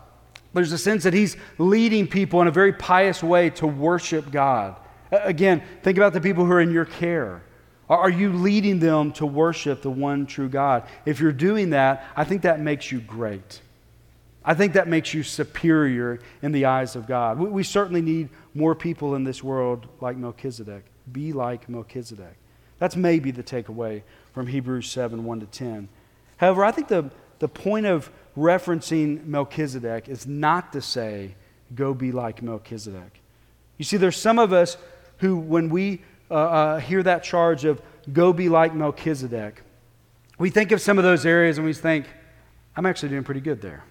There's 0.57 0.71
a 0.71 0.77
sense 0.77 1.03
that 1.03 1.13
he's 1.13 1.37
leading 1.57 2.07
people 2.07 2.41
in 2.41 2.47
a 2.47 2.51
very 2.51 2.73
pious 2.73 3.21
way 3.21 3.49
to 3.51 3.67
worship 3.67 4.31
God. 4.31 4.75
Again, 5.11 5.61
think 5.83 5.97
about 5.97 6.13
the 6.13 6.21
people 6.21 6.45
who 6.45 6.51
are 6.51 6.61
in 6.61 6.71
your 6.71 6.85
care. 6.85 7.43
Are 7.89 8.09
you 8.09 8.33
leading 8.33 8.79
them 8.79 9.13
to 9.13 9.25
worship 9.25 9.81
the 9.81 9.89
one 9.89 10.25
true 10.25 10.49
God? 10.49 10.87
If 11.05 11.19
you're 11.19 11.31
doing 11.31 11.69
that, 11.69 12.05
I 12.15 12.25
think 12.25 12.41
that 12.41 12.59
makes 12.59 12.91
you 12.91 12.99
great. 12.99 13.61
I 14.43 14.53
think 14.53 14.73
that 14.73 14.87
makes 14.87 15.13
you 15.13 15.23
superior 15.23 16.19
in 16.41 16.51
the 16.51 16.65
eyes 16.65 16.95
of 16.95 17.05
God. 17.05 17.37
We, 17.37 17.63
certainly 17.63 18.01
need 18.01 18.29
more 18.53 18.75
people 18.75 19.15
in 19.15 19.23
this 19.23 19.43
world 19.43 19.87
like 20.01 20.17
Melchizedek. 20.17 20.85
Be 21.11 21.33
like 21.33 21.69
Melchizedek. 21.69 22.35
That's 22.79 22.95
maybe 22.95 23.31
the 23.31 23.43
takeaway 23.43 24.03
from 24.33 24.47
Hebrews 24.47 24.89
7 24.89 25.23
1 25.23 25.39
to 25.41 25.45
10. 25.45 25.89
However, 26.37 26.63
I 26.65 26.71
think 26.71 26.87
the, 26.87 27.09
the 27.39 27.47
point 27.47 27.85
of 27.85 28.09
referencing 28.37 29.25
Melchizedek 29.25 30.07
is 30.07 30.27
not 30.27 30.71
to 30.73 30.81
say, 30.81 31.35
go 31.73 31.93
be 31.93 32.11
like 32.11 32.41
Melchizedek. 32.41 33.19
You 33.77 33.85
see, 33.85 33.97
there's 33.97 34.15
some 34.15 34.39
of 34.39 34.53
us 34.53 34.77
who, 35.17 35.37
when 35.37 35.69
we 35.69 36.03
uh, 36.29 36.33
uh, 36.33 36.79
hear 36.79 37.01
that 37.03 37.23
charge 37.23 37.65
of 37.65 37.81
go 38.13 38.31
be 38.31 38.47
like 38.47 38.73
Melchizedek, 38.73 39.63
we 40.37 40.51
think 40.51 40.71
of 40.71 40.79
some 40.81 40.97
of 40.97 41.03
those 41.03 41.25
areas 41.25 41.57
and 41.57 41.65
we 41.65 41.73
think, 41.73 42.05
I'm 42.75 42.85
actually 42.85 43.09
doing 43.09 43.23
pretty 43.23 43.41
good 43.41 43.59
there. 43.59 43.83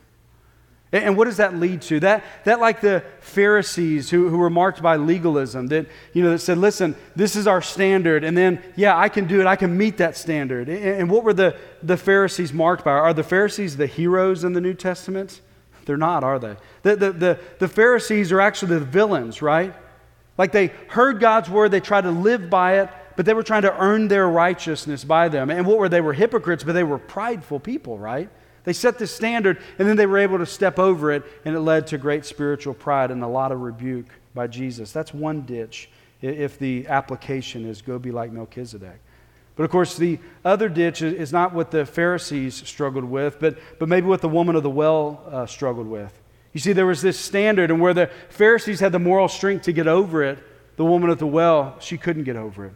And 1.04 1.16
what 1.16 1.24
does 1.24 1.36
that 1.38 1.56
lead 1.56 1.82
to? 1.82 2.00
That, 2.00 2.24
that 2.44 2.60
like 2.60 2.80
the 2.80 3.02
Pharisees 3.20 4.10
who, 4.10 4.28
who 4.28 4.38
were 4.38 4.50
marked 4.50 4.82
by 4.82 4.96
legalism, 4.96 5.66
that, 5.68 5.86
you 6.12 6.22
know, 6.22 6.30
that 6.30 6.38
said, 6.38 6.58
listen, 6.58 6.94
this 7.14 7.36
is 7.36 7.46
our 7.46 7.62
standard, 7.62 8.24
and 8.24 8.36
then, 8.36 8.62
yeah, 8.76 8.96
I 8.96 9.08
can 9.08 9.26
do 9.26 9.40
it, 9.40 9.46
I 9.46 9.56
can 9.56 9.76
meet 9.76 9.98
that 9.98 10.16
standard. 10.16 10.68
And, 10.68 10.84
and 10.84 11.10
what 11.10 11.24
were 11.24 11.34
the, 11.34 11.56
the 11.82 11.96
Pharisees 11.96 12.52
marked 12.52 12.84
by? 12.84 12.92
Are 12.92 13.14
the 13.14 13.22
Pharisees 13.22 13.76
the 13.76 13.86
heroes 13.86 14.44
in 14.44 14.52
the 14.52 14.60
New 14.60 14.74
Testament? 14.74 15.40
They're 15.84 15.96
not, 15.96 16.24
are 16.24 16.38
they? 16.38 16.56
The, 16.82 16.96
the, 16.96 17.12
the, 17.12 17.40
the 17.58 17.68
Pharisees 17.68 18.32
are 18.32 18.40
actually 18.40 18.78
the 18.78 18.84
villains, 18.84 19.40
right? 19.42 19.74
Like 20.36 20.52
they 20.52 20.68
heard 20.88 21.20
God's 21.20 21.48
word, 21.48 21.70
they 21.70 21.80
tried 21.80 22.02
to 22.02 22.10
live 22.10 22.50
by 22.50 22.80
it, 22.80 22.90
but 23.16 23.24
they 23.24 23.34
were 23.34 23.42
trying 23.42 23.62
to 23.62 23.76
earn 23.78 24.08
their 24.08 24.28
righteousness 24.28 25.02
by 25.04 25.28
them. 25.28 25.50
And 25.50 25.66
what 25.66 25.78
were 25.78 25.88
they? 25.88 26.00
Were 26.00 26.12
hypocrites, 26.12 26.64
but 26.64 26.72
they 26.72 26.84
were 26.84 26.98
prideful 26.98 27.60
people, 27.60 27.98
right? 27.98 28.28
They 28.66 28.72
set 28.72 28.98
the 28.98 29.06
standard, 29.06 29.62
and 29.78 29.88
then 29.88 29.96
they 29.96 30.06
were 30.06 30.18
able 30.18 30.38
to 30.38 30.44
step 30.44 30.80
over 30.80 31.12
it, 31.12 31.22
and 31.44 31.54
it 31.54 31.60
led 31.60 31.86
to 31.86 31.98
great 31.98 32.26
spiritual 32.26 32.74
pride 32.74 33.12
and 33.12 33.22
a 33.22 33.28
lot 33.28 33.52
of 33.52 33.60
rebuke 33.60 34.06
by 34.34 34.48
Jesus. 34.48 34.90
That's 34.90 35.14
one 35.14 35.42
ditch 35.42 35.88
if 36.20 36.58
the 36.58 36.88
application 36.88 37.64
is 37.64 37.80
go 37.80 37.96
be 38.00 38.10
like 38.10 38.32
Melchizedek. 38.32 38.98
But 39.54 39.62
of 39.62 39.70
course, 39.70 39.96
the 39.96 40.18
other 40.44 40.68
ditch 40.68 41.00
is 41.00 41.32
not 41.32 41.54
what 41.54 41.70
the 41.70 41.86
Pharisees 41.86 42.56
struggled 42.68 43.04
with, 43.04 43.38
but, 43.38 43.56
but 43.78 43.88
maybe 43.88 44.08
what 44.08 44.20
the 44.20 44.28
woman 44.28 44.56
of 44.56 44.64
the 44.64 44.70
well 44.70 45.22
uh, 45.30 45.46
struggled 45.46 45.86
with. 45.86 46.12
You 46.52 46.58
see, 46.58 46.72
there 46.72 46.86
was 46.86 47.02
this 47.02 47.18
standard, 47.18 47.70
and 47.70 47.80
where 47.80 47.94
the 47.94 48.10
Pharisees 48.30 48.80
had 48.80 48.90
the 48.90 48.98
moral 48.98 49.28
strength 49.28 49.62
to 49.66 49.72
get 49.72 49.86
over 49.86 50.24
it, 50.24 50.40
the 50.74 50.84
woman 50.84 51.08
at 51.08 51.20
the 51.20 51.26
well, 51.26 51.78
she 51.78 51.96
couldn't 51.96 52.24
get 52.24 52.36
over 52.36 52.66
it. 52.66 52.72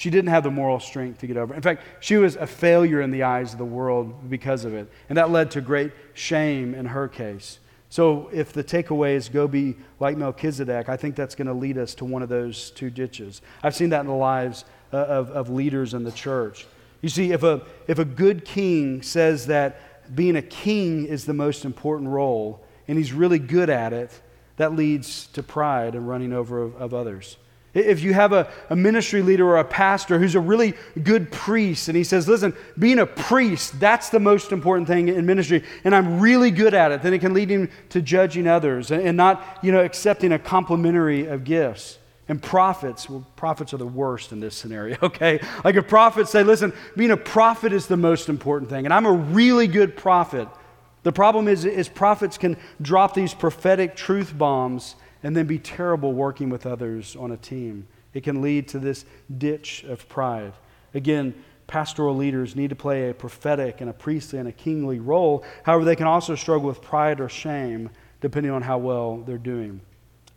She 0.00 0.08
didn't 0.08 0.30
have 0.30 0.44
the 0.44 0.50
moral 0.50 0.80
strength 0.80 1.18
to 1.18 1.26
get 1.26 1.36
over. 1.36 1.52
It. 1.52 1.58
In 1.58 1.62
fact, 1.62 1.82
she 2.00 2.16
was 2.16 2.34
a 2.36 2.46
failure 2.46 3.02
in 3.02 3.10
the 3.10 3.24
eyes 3.24 3.52
of 3.52 3.58
the 3.58 3.66
world 3.66 4.30
because 4.30 4.64
of 4.64 4.72
it. 4.72 4.90
And 5.10 5.18
that 5.18 5.30
led 5.30 5.50
to 5.50 5.60
great 5.60 5.92
shame 6.14 6.74
in 6.74 6.86
her 6.86 7.06
case. 7.06 7.58
So, 7.90 8.30
if 8.32 8.54
the 8.54 8.64
takeaway 8.64 9.16
is 9.16 9.28
go 9.28 9.46
be 9.46 9.76
like 9.98 10.16
Melchizedek, 10.16 10.88
I 10.88 10.96
think 10.96 11.16
that's 11.16 11.34
going 11.34 11.48
to 11.48 11.52
lead 11.52 11.76
us 11.76 11.94
to 11.96 12.06
one 12.06 12.22
of 12.22 12.30
those 12.30 12.70
two 12.70 12.88
ditches. 12.88 13.42
I've 13.62 13.76
seen 13.76 13.90
that 13.90 14.00
in 14.00 14.06
the 14.06 14.14
lives 14.14 14.64
uh, 14.90 14.96
of, 14.96 15.32
of 15.32 15.50
leaders 15.50 15.92
in 15.92 16.02
the 16.02 16.12
church. 16.12 16.66
You 17.02 17.10
see, 17.10 17.32
if 17.32 17.42
a, 17.42 17.60
if 17.86 17.98
a 17.98 18.06
good 18.06 18.46
king 18.46 19.02
says 19.02 19.48
that 19.48 20.16
being 20.16 20.36
a 20.36 20.42
king 20.42 21.04
is 21.04 21.26
the 21.26 21.34
most 21.34 21.66
important 21.66 22.08
role, 22.08 22.64
and 22.88 22.96
he's 22.96 23.12
really 23.12 23.38
good 23.38 23.68
at 23.68 23.92
it, 23.92 24.18
that 24.56 24.74
leads 24.74 25.26
to 25.34 25.42
pride 25.42 25.94
and 25.94 26.08
running 26.08 26.32
over 26.32 26.62
of, 26.62 26.74
of 26.76 26.94
others. 26.94 27.36
If 27.72 28.02
you 28.02 28.12
have 28.14 28.32
a, 28.32 28.50
a, 28.68 28.74
ministry 28.74 29.22
leader 29.22 29.46
or 29.46 29.58
a 29.58 29.64
pastor 29.64 30.18
who's 30.18 30.34
a 30.34 30.40
really 30.40 30.74
good 31.04 31.30
priest 31.30 31.86
and 31.86 31.96
he 31.96 32.02
says, 32.02 32.26
Listen, 32.26 32.52
being 32.76 32.98
a 32.98 33.06
priest, 33.06 33.78
that's 33.78 34.08
the 34.08 34.18
most 34.18 34.50
important 34.50 34.88
thing 34.88 35.08
in 35.08 35.24
ministry, 35.24 35.62
and 35.84 35.94
I'm 35.94 36.18
really 36.20 36.50
good 36.50 36.74
at 36.74 36.90
it, 36.90 37.02
then 37.02 37.14
it 37.14 37.20
can 37.20 37.32
lead 37.32 37.48
him 37.48 37.70
to 37.90 38.02
judging 38.02 38.48
others 38.48 38.90
and, 38.90 39.02
and 39.02 39.16
not 39.16 39.60
you 39.62 39.70
know, 39.70 39.84
accepting 39.84 40.32
a 40.32 40.38
complimentary 40.38 41.26
of 41.26 41.44
gifts. 41.44 41.98
And 42.26 42.42
prophets, 42.42 43.08
well, 43.10 43.26
prophets 43.34 43.74
are 43.74 43.78
the 43.78 43.86
worst 43.86 44.32
in 44.32 44.40
this 44.40 44.56
scenario, 44.56 44.96
okay? 45.02 45.40
Like 45.64 45.76
a 45.76 45.82
prophet 45.82 46.26
say, 46.26 46.42
Listen, 46.42 46.72
being 46.96 47.12
a 47.12 47.16
prophet 47.16 47.72
is 47.72 47.86
the 47.86 47.96
most 47.96 48.28
important 48.28 48.68
thing, 48.68 48.84
and 48.84 48.92
I'm 48.92 49.06
a 49.06 49.12
really 49.12 49.68
good 49.68 49.96
prophet. 49.96 50.48
The 51.04 51.12
problem 51.12 51.46
is, 51.46 51.64
is 51.64 51.88
prophets 51.88 52.36
can 52.36 52.56
drop 52.82 53.14
these 53.14 53.32
prophetic 53.32 53.94
truth 53.94 54.36
bombs 54.36 54.96
and 55.22 55.36
then 55.36 55.46
be 55.46 55.58
terrible 55.58 56.12
working 56.12 56.48
with 56.48 56.66
others 56.66 57.16
on 57.16 57.32
a 57.32 57.36
team. 57.36 57.86
It 58.14 58.24
can 58.24 58.42
lead 58.42 58.68
to 58.68 58.78
this 58.78 59.04
ditch 59.38 59.84
of 59.84 60.08
pride. 60.08 60.52
Again, 60.94 61.34
pastoral 61.66 62.16
leaders 62.16 62.56
need 62.56 62.70
to 62.70 62.76
play 62.76 63.10
a 63.10 63.14
prophetic 63.14 63.80
and 63.80 63.88
a 63.88 63.92
priestly 63.92 64.38
and 64.38 64.48
a 64.48 64.52
kingly 64.52 64.98
role. 64.98 65.44
However, 65.62 65.84
they 65.84 65.96
can 65.96 66.06
also 66.06 66.34
struggle 66.34 66.68
with 66.68 66.82
pride 66.82 67.20
or 67.20 67.28
shame 67.28 67.90
depending 68.20 68.52
on 68.52 68.62
how 68.62 68.78
well 68.78 69.18
they're 69.18 69.38
doing. 69.38 69.80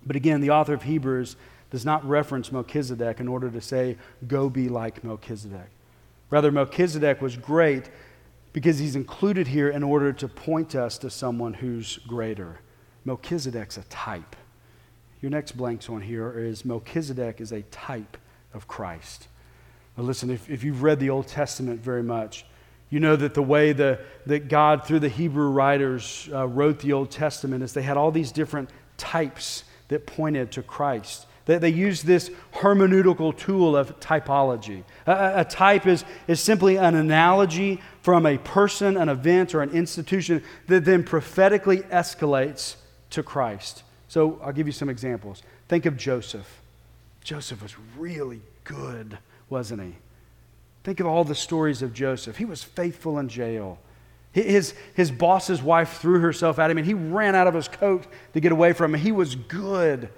But 0.06 0.16
again, 0.16 0.42
the 0.42 0.52
author 0.52 0.74
of 0.74 0.84
Hebrews 0.84 1.36
does 1.70 1.86
not 1.86 2.08
reference 2.08 2.52
Melchizedek 2.52 3.20
in 3.20 3.28
order 3.28 3.50
to 3.50 3.60
say, 3.60 3.98
go 4.28 4.50
be 4.50 4.70
like 4.70 5.04
Melchizedek. 5.04 5.70
Rather, 6.30 6.52
Melchizedek 6.52 7.22
was 7.22 7.36
great 7.36 7.90
because 8.54 8.78
he's 8.78 8.96
included 8.96 9.48
here 9.48 9.70
in 9.70 9.82
order 9.82 10.14
to 10.14 10.28
point 10.28 10.76
us 10.76 10.98
to 11.00 11.10
someone 11.10 11.56
who's 11.56 11.98
greater. 12.08 12.60
Melchizedek's 13.06 13.78
a 13.78 13.84
type. 13.84 14.36
Your 15.24 15.30
next 15.30 15.54
blanks 15.54 15.88
on 15.88 16.02
here 16.02 16.38
is 16.38 16.66
Melchizedek 16.66 17.40
is 17.40 17.54
a 17.54 17.62
type 17.62 18.18
of 18.54 18.68
Christ. 18.68 19.30
Now, 19.96 20.04
listen, 20.04 20.30
if, 20.30 20.50
if 20.50 20.66
you've 20.66 20.84
read 20.84 21.00
the 21.00 21.12
Old 21.12 21.30
Testament 21.30 21.80
very 21.80 22.04
much, 22.04 22.46
you 22.90 23.00
know 23.00 23.16
that 23.16 23.34
the 23.34 23.42
way 23.42 23.72
the, 23.72 24.02
that 24.26 24.50
God, 24.50 24.86
through 24.86 25.00
the 25.00 25.08
Hebrew 25.08 25.48
writers, 25.48 26.28
uh, 26.34 26.46
wrote 26.46 26.80
the 26.80 26.92
Old 26.92 27.10
Testament 27.10 27.64
is 27.64 27.72
they 27.72 27.84
had 27.84 27.96
all 27.96 28.12
these 28.12 28.34
different 28.34 28.70
types 28.98 29.64
that 29.88 30.06
pointed 30.06 30.52
to 30.52 30.62
Christ. 30.62 31.26
They, 31.46 31.58
they 31.58 31.70
used 31.70 32.06
this 32.06 32.30
hermeneutical 32.56 33.38
tool 33.38 33.78
of 33.78 33.98
typology. 34.02 34.84
A, 35.08 35.36
a, 35.38 35.46
type 35.46 35.88
is, 35.88 36.04
is 36.28 36.42
simply 36.42 36.76
an 36.76 36.96
analogy 36.96 37.80
from 38.02 38.26
a 38.26 38.38
person, 38.40 38.98
an 38.98 39.08
event, 39.08 39.56
or 39.56 39.62
an 39.62 39.70
institution 39.70 40.44
that 40.68 40.84
then 40.84 41.02
prophetically 41.06 41.78
escalates 41.84 42.76
to 43.12 43.24
Christ. 43.24 43.84
So 44.14 44.40
I'll 44.44 44.52
give 44.52 44.68
you 44.68 44.74
some 44.74 44.90
examples. 44.90 45.42
Think 45.68 45.88
of 45.88 45.98
Joseph. 45.98 46.62
Joseph 47.24 47.64
was 47.64 47.76
really 47.98 48.42
good, 48.64 49.18
wasn't 49.50 49.82
he? 49.82 49.96
Think 50.84 51.00
of 51.00 51.08
all 51.08 51.24
the 51.24 51.34
stories 51.34 51.82
of 51.82 51.96
Joseph. 51.96 52.38
He 52.38 52.46
was 52.46 52.62
faithful 52.62 53.18
in 53.18 53.28
jail. 53.28 53.80
His, 54.32 54.76
his 54.94 55.10
boss's 55.10 55.64
wife 55.64 55.98
threw 56.00 56.20
herself 56.20 56.60
at 56.60 56.70
him 56.70 56.78
and 56.78 56.86
he 56.86 56.94
ran 56.94 57.34
out 57.34 57.48
of 57.48 57.56
his 57.56 57.68
coat 57.68 58.06
to 58.34 58.40
get 58.40 58.52
away 58.52 58.74
from 58.74 58.94
him. 58.94 59.02
He 59.02 59.12
was 59.12 59.34
good. 59.34 60.10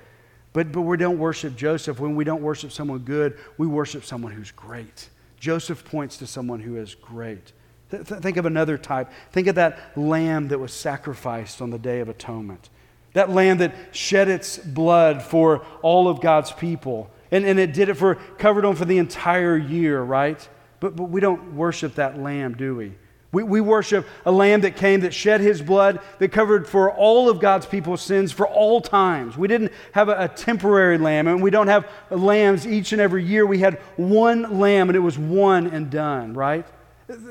But, 0.52 0.74
but 0.74 0.82
we 0.82 0.98
don't 0.98 1.18
worship 1.18 1.56
Joseph. 1.56 1.98
When 1.98 2.18
we 2.18 2.26
don't 2.26 2.42
worship 2.42 2.74
someone 2.74 3.00
good, 3.00 3.38
we 3.58 3.66
worship 3.66 4.04
someone 4.04 4.34
who's 4.34 4.52
great. 4.52 5.08
Joseph 5.40 5.86
points 5.86 6.18
to 6.18 6.28
someone 6.28 6.60
who 6.60 6.76
is 6.76 6.96
great. 6.96 7.54
Th- 7.92 8.04
think 8.04 8.36
of 8.36 8.46
another 8.46 8.78
type. 8.78 9.10
Think 9.32 9.48
of 9.48 9.56
that 9.56 9.98
lamb 9.98 10.50
that 10.50 10.60
was 10.60 10.74
sacrificed 10.74 11.62
on 11.62 11.70
the 11.70 11.80
Day 11.80 12.02
of 12.02 12.10
Atonement. 12.10 12.70
That 13.16 13.30
land 13.30 13.62
that 13.62 13.74
shed 13.92 14.28
its 14.28 14.58
blood 14.58 15.24
for 15.24 15.66
all 15.82 16.08
of 16.08 16.22
God's 16.22 16.52
people. 16.52 17.10
And, 17.32 17.46
and 17.46 17.58
it 17.60 17.74
did 17.74 17.90
it 17.90 17.96
for, 17.96 18.16
covered 18.16 18.66
on 18.66 18.76
for 18.76 18.86
the 18.86 18.98
entire 18.98 19.58
year, 19.58 20.02
right? 20.02 20.48
But, 20.82 20.96
but 20.96 21.06
we 21.06 21.22
don't 21.22 21.56
worship 21.56 21.96
that 21.96 22.20
lamb, 22.20 22.56
do 22.56 22.76
we? 22.76 22.94
We, 23.32 23.44
we 23.44 23.62
worship 23.62 24.06
a 24.26 24.32
lamb 24.32 24.62
that 24.62 24.76
came, 24.76 25.00
that 25.02 25.14
shed 25.14 25.42
his 25.42 25.62
blood, 25.62 26.00
that 26.20 26.32
covered 26.32 26.68
for 26.68 26.92
all 26.92 27.30
of 27.30 27.40
God's 27.40 27.66
people's 27.66 28.02
sins 28.02 28.32
for 28.32 28.48
all 28.48 28.80
times. 28.82 29.38
We 29.38 29.48
didn't 29.48 29.72
have 29.94 30.10
a, 30.10 30.26
a 30.26 30.28
temporary 30.28 30.98
lamb, 30.98 31.28
and 31.28 31.42
we 31.42 31.50
don't 31.52 31.68
have 31.68 31.90
lambs 32.10 32.68
each 32.68 32.92
and 32.92 33.02
every 33.02 33.24
year. 33.24 33.46
We 33.46 33.60
had 33.60 33.76
one 33.98 34.60
lamb, 34.60 34.90
and 34.90 34.96
it 34.96 35.00
was 35.00 35.18
one 35.18 35.68
and 35.68 35.90
done, 35.90 36.34
right? 36.34 36.66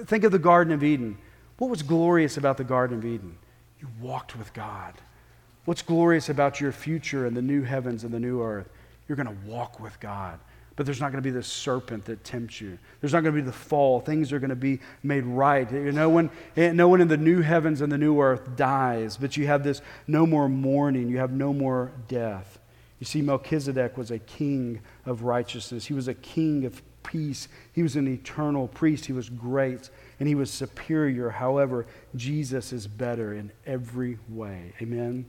Think 0.07 0.25
of 0.25 0.33
the 0.33 0.38
Garden 0.38 0.73
of 0.73 0.83
Eden. 0.83 1.18
What 1.59 1.70
was 1.70 1.83
glorious 1.83 2.37
about 2.37 2.57
the 2.57 2.64
Garden 2.64 2.99
of 2.99 3.05
Eden? 3.05 3.37
You 3.81 3.88
walked 4.01 4.37
with 4.37 4.53
God. 4.55 4.94
What's 5.64 5.83
glorious 5.83 6.29
about 6.29 6.61
your 6.61 6.72
future 6.72 7.27
and 7.27 7.37
the 7.37 7.42
new 7.42 7.62
heavens 7.62 8.05
and 8.05 8.12
the 8.12 8.20
new 8.20 8.42
earth? 8.42 8.68
You're 9.09 9.16
going 9.16 9.29
to 9.29 9.46
walk 9.46 9.81
with 9.81 9.98
God. 10.00 10.38
But 10.77 10.87
there's 10.87 11.00
not 11.00 11.12
going 11.12 11.22
to 11.22 11.27
be 11.27 11.31
this 11.31 11.46
serpent 11.46 12.05
that 12.07 12.24
tempts 12.24 12.61
you. 12.61 12.79
There's 13.00 13.12
not 13.12 13.22
going 13.22 13.35
to 13.35 13.40
be 13.40 13.46
the 13.46 13.53
fall. 13.53 14.00
Things 14.00 14.33
are 14.33 14.40
going 14.40 14.50
to 14.50 14.57
be 14.57 14.81
made 15.05 15.24
right. 15.24 15.70
No 15.70 16.09
one, 16.09 16.31
eh, 16.57 16.72
no 16.72 16.88
one 16.88 17.00
in 17.00 17.07
the 17.07 17.16
new 17.16 17.42
heavens 17.42 17.81
and 17.81 17.92
the 17.92 17.98
new 17.98 18.20
earth 18.20 18.57
dies, 18.57 19.16
but 19.16 19.37
you 19.37 19.46
have 19.46 19.62
this 19.62 19.83
no 20.09 20.27
more 20.27 20.48
mourning. 20.48 21.09
You 21.09 21.18
have 21.18 21.31
no 21.31 21.53
more 21.53 21.92
death. 22.09 22.59
You 22.98 23.07
see, 23.07 23.22
Melchizedek 23.22 23.96
was 23.96 24.11
a 24.11 24.18
king 24.18 24.81
of 25.07 25.22
righteousness, 25.22 25.87
he 25.87 25.94
was 25.94 26.09
a 26.09 26.14
king 26.14 26.64
of 26.64 26.83
peace. 27.05 27.48
He 27.72 27.83
was 27.83 27.94
an 27.94 28.09
eternal 28.09 28.66
priest. 28.66 29.05
He 29.05 29.12
was 29.12 29.29
great 29.29 29.90
and 30.18 30.29
he 30.29 30.35
was 30.35 30.50
superior. 30.50 31.31
However, 31.31 31.87
Jesus 32.16 32.72
is 32.72 32.88
better 32.88 33.35
in 33.35 33.53
every 33.66 34.18
way. 34.29 34.72
Amen. 34.83 35.27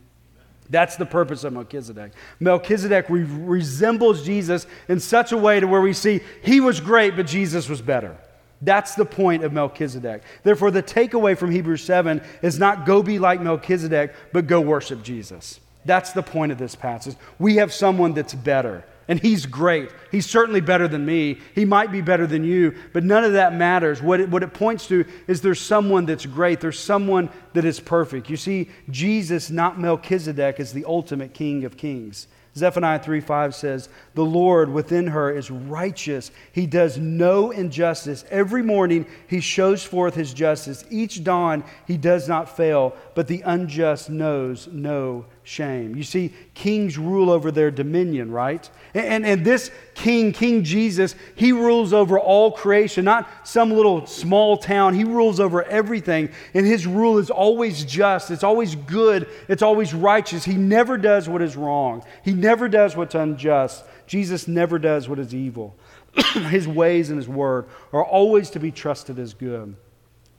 That's 0.69 0.95
the 0.95 1.05
purpose 1.05 1.43
of 1.43 1.53
Melchizedek. 1.53 2.13
Melchizedek 2.39 3.09
re- 3.09 3.23
resembles 3.23 4.25
Jesus 4.25 4.65
in 4.87 4.99
such 4.99 5.31
a 5.31 5.37
way 5.37 5.59
to 5.59 5.67
where 5.67 5.81
we 5.81 5.93
see 5.93 6.21
he 6.41 6.59
was 6.59 6.79
great, 6.79 7.15
but 7.15 7.27
Jesus 7.27 7.69
was 7.69 7.81
better. 7.81 8.17
That's 8.61 8.95
the 8.95 9.05
point 9.05 9.43
of 9.43 9.53
Melchizedek. 9.53 10.23
Therefore, 10.43 10.71
the 10.71 10.81
takeaway 10.81 11.37
from 11.37 11.51
Hebrews 11.51 11.83
7 11.83 12.21
is 12.41 12.57
not 12.57 12.85
go 12.85 13.03
be 13.03 13.19
like 13.19 13.41
Melchizedek, 13.41 14.13
but 14.33 14.47
go 14.47 14.61
worship 14.61 15.03
Jesus. 15.03 15.59
That's 15.85 16.13
the 16.13 16.23
point 16.23 16.51
of 16.51 16.57
this 16.57 16.73
passage. 16.73 17.15
We 17.37 17.57
have 17.57 17.71
someone 17.71 18.13
that's 18.13 18.33
better. 18.33 18.83
And 19.07 19.19
he's 19.19 19.45
great. 19.45 19.91
He's 20.11 20.25
certainly 20.25 20.61
better 20.61 20.87
than 20.87 21.05
me. 21.05 21.39
He 21.53 21.63
might 21.63 21.91
be 21.91 22.01
better 22.01 22.25
than 22.25 22.43
you, 22.43 22.73
but 22.91 23.03
none 23.03 23.23
of 23.23 23.33
that 23.33 23.53
matters. 23.53 24.01
What 24.01 24.19
it, 24.19 24.29
what 24.29 24.41
it 24.41 24.53
points 24.53 24.87
to 24.87 25.05
is 25.27 25.41
there's 25.41 25.61
someone 25.61 26.05
that's 26.05 26.25
great. 26.25 26.59
There's 26.59 26.79
someone 26.79 27.29
that 27.53 27.65
is 27.65 27.79
perfect. 27.79 28.29
You 28.29 28.37
see, 28.37 28.69
Jesus, 28.89 29.51
not 29.51 29.79
Melchizedek, 29.79 30.59
is 30.59 30.73
the 30.73 30.85
ultimate 30.85 31.33
King 31.33 31.65
of 31.65 31.77
kings. 31.77 32.27
Zephaniah 32.57 32.99
3 32.99 33.19
5 33.19 33.53
says, 33.53 33.89
The 34.13 34.25
Lord 34.25 34.69
within 34.69 35.07
her 35.07 35.29
is 35.29 35.51
righteous. 35.51 36.31
He 36.53 36.65
does 36.65 36.97
no 36.97 37.51
injustice. 37.51 38.23
Every 38.31 38.63
morning 38.63 39.05
he 39.27 39.41
shows 39.41 39.83
forth 39.83 40.15
his 40.15 40.33
justice. 40.33 40.85
Each 40.89 41.23
dawn 41.23 41.65
he 41.85 41.97
does 41.97 42.29
not 42.29 42.55
fail, 42.55 42.95
but 43.13 43.27
the 43.27 43.41
unjust 43.41 44.09
knows 44.09 44.69
no 44.71 45.25
shame. 45.45 45.95
You 45.95 46.03
see, 46.03 46.33
kings 46.55 46.97
rule 46.97 47.29
over 47.29 47.51
their 47.51 47.71
dominion, 47.71 48.31
right? 48.31 48.69
And, 48.93 49.05
and, 49.05 49.25
and, 49.25 49.45
this 49.45 49.71
king, 49.93 50.33
King 50.33 50.63
Jesus, 50.63 51.15
he 51.35 51.51
rules 51.51 51.93
over 51.93 52.19
all 52.19 52.51
creation, 52.51 53.05
not 53.05 53.29
some 53.47 53.71
little 53.71 54.05
small 54.07 54.57
town. 54.57 54.95
He 54.95 55.03
rules 55.03 55.39
over 55.39 55.63
everything. 55.63 56.29
And 56.53 56.65
his 56.65 56.87
rule 56.87 57.19
is 57.19 57.29
always 57.29 57.85
just, 57.85 58.31
it's 58.31 58.43
always 58.43 58.75
good, 58.75 59.29
it's 59.47 59.61
always 59.61 59.93
righteous. 59.93 60.43
He 60.43 60.55
never 60.55 60.97
does 60.97 61.29
what 61.29 61.41
is 61.41 61.55
wrong, 61.55 62.03
he 62.23 62.33
never 62.33 62.67
does 62.67 62.95
what's 62.95 63.15
unjust. 63.15 63.85
Jesus 64.07 64.47
never 64.47 64.77
does 64.77 65.09
what 65.09 65.17
is 65.17 65.33
evil. 65.33 65.75
his 66.49 66.67
ways 66.67 67.09
and 67.09 67.17
his 67.17 67.27
word 67.27 67.65
are 67.91 68.05
always 68.05 68.49
to 68.51 68.59
be 68.59 68.71
trusted 68.71 69.17
as 69.19 69.33
good. 69.33 69.75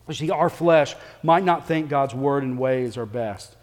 You 0.08 0.14
see, 0.14 0.30
our 0.30 0.48
flesh 0.48 0.94
might 1.22 1.44
not 1.44 1.66
think 1.66 1.88
God's 1.88 2.14
word 2.14 2.44
and 2.44 2.58
ways 2.58 2.96
are 2.96 3.06
best. 3.06 3.56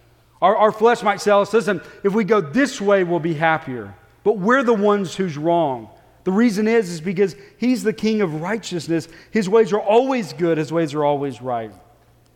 Our, 0.44 0.58
our 0.58 0.72
flesh 0.74 1.02
might 1.04 1.22
tell 1.22 1.40
us, 1.40 1.54
listen, 1.54 1.82
if 2.04 2.14
we 2.14 2.26
go 2.26 2.42
this 2.42 2.82
way, 2.82 3.06
we'll 3.06 3.22
be 3.22 3.34
happier. 3.34 3.96
But 4.26 4.38
we're 4.38 4.62
the 4.62 4.74
ones 4.74 5.16
who's 5.16 5.38
wrong. 5.38 5.90
The 6.26 6.34
reason 6.34 6.68
is, 6.68 6.90
is 6.90 7.00
because 7.00 7.38
he's 7.58 7.82
the 7.82 7.94
king 7.94 8.22
of 8.22 8.42
righteousness. 8.42 9.08
His 9.32 9.48
ways 9.48 9.72
are 9.72 9.80
always 9.80 10.34
good, 10.34 10.58
his 10.58 10.70
ways 10.70 10.94
are 10.94 11.06
always 11.06 11.42
right. 11.42 11.72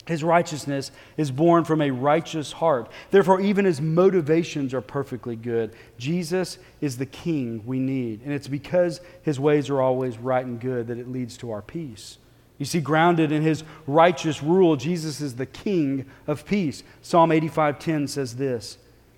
His 0.05 0.23
righteousness 0.23 0.91
is 1.17 1.31
born 1.31 1.65
from 1.65 1.81
a 1.81 1.91
righteous 1.91 2.53
heart. 2.53 2.89
Therefore, 3.11 3.41
even 3.41 3.65
his 3.65 3.81
motivations 3.81 4.73
are 4.73 4.79
perfectly 4.79 5.35
good. 5.35 5.73
Jesus 5.97 6.59
is 6.79 6.97
the 6.97 7.05
king 7.05 7.61
we 7.65 7.77
need. 7.77 8.21
And 8.23 8.31
it's 8.31 8.47
because 8.47 9.01
his 9.23 9.37
ways 9.37 9.69
are 9.69 9.81
always 9.81 10.17
right 10.17 10.45
and 10.45 10.61
good 10.61 10.87
that 10.87 10.97
it 10.97 11.11
leads 11.11 11.35
to 11.39 11.51
our 11.51 11.61
peace. 11.61 12.19
You 12.57 12.65
see, 12.65 12.79
grounded 12.79 13.31
in 13.31 13.43
his 13.43 13.63
righteous 13.85 14.41
rule, 14.41 14.75
Jesus 14.75 15.21
is 15.21 15.35
the 15.35 15.45
king 15.45 16.05
of 16.25 16.45
peace. 16.45 16.83
Psalm 17.01 17.29
85:10 17.29 18.09
says 18.09 18.35
this: 18.35 18.77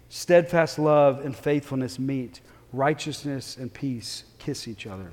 steadfast 0.09 0.77
love 0.77 1.23
and 1.23 1.35
faithfulness 1.35 1.99
meet, 1.99 2.41
righteousness 2.73 3.57
and 3.57 3.73
peace 3.73 4.25
kiss 4.39 4.67
each 4.67 4.85
other. 4.85 5.11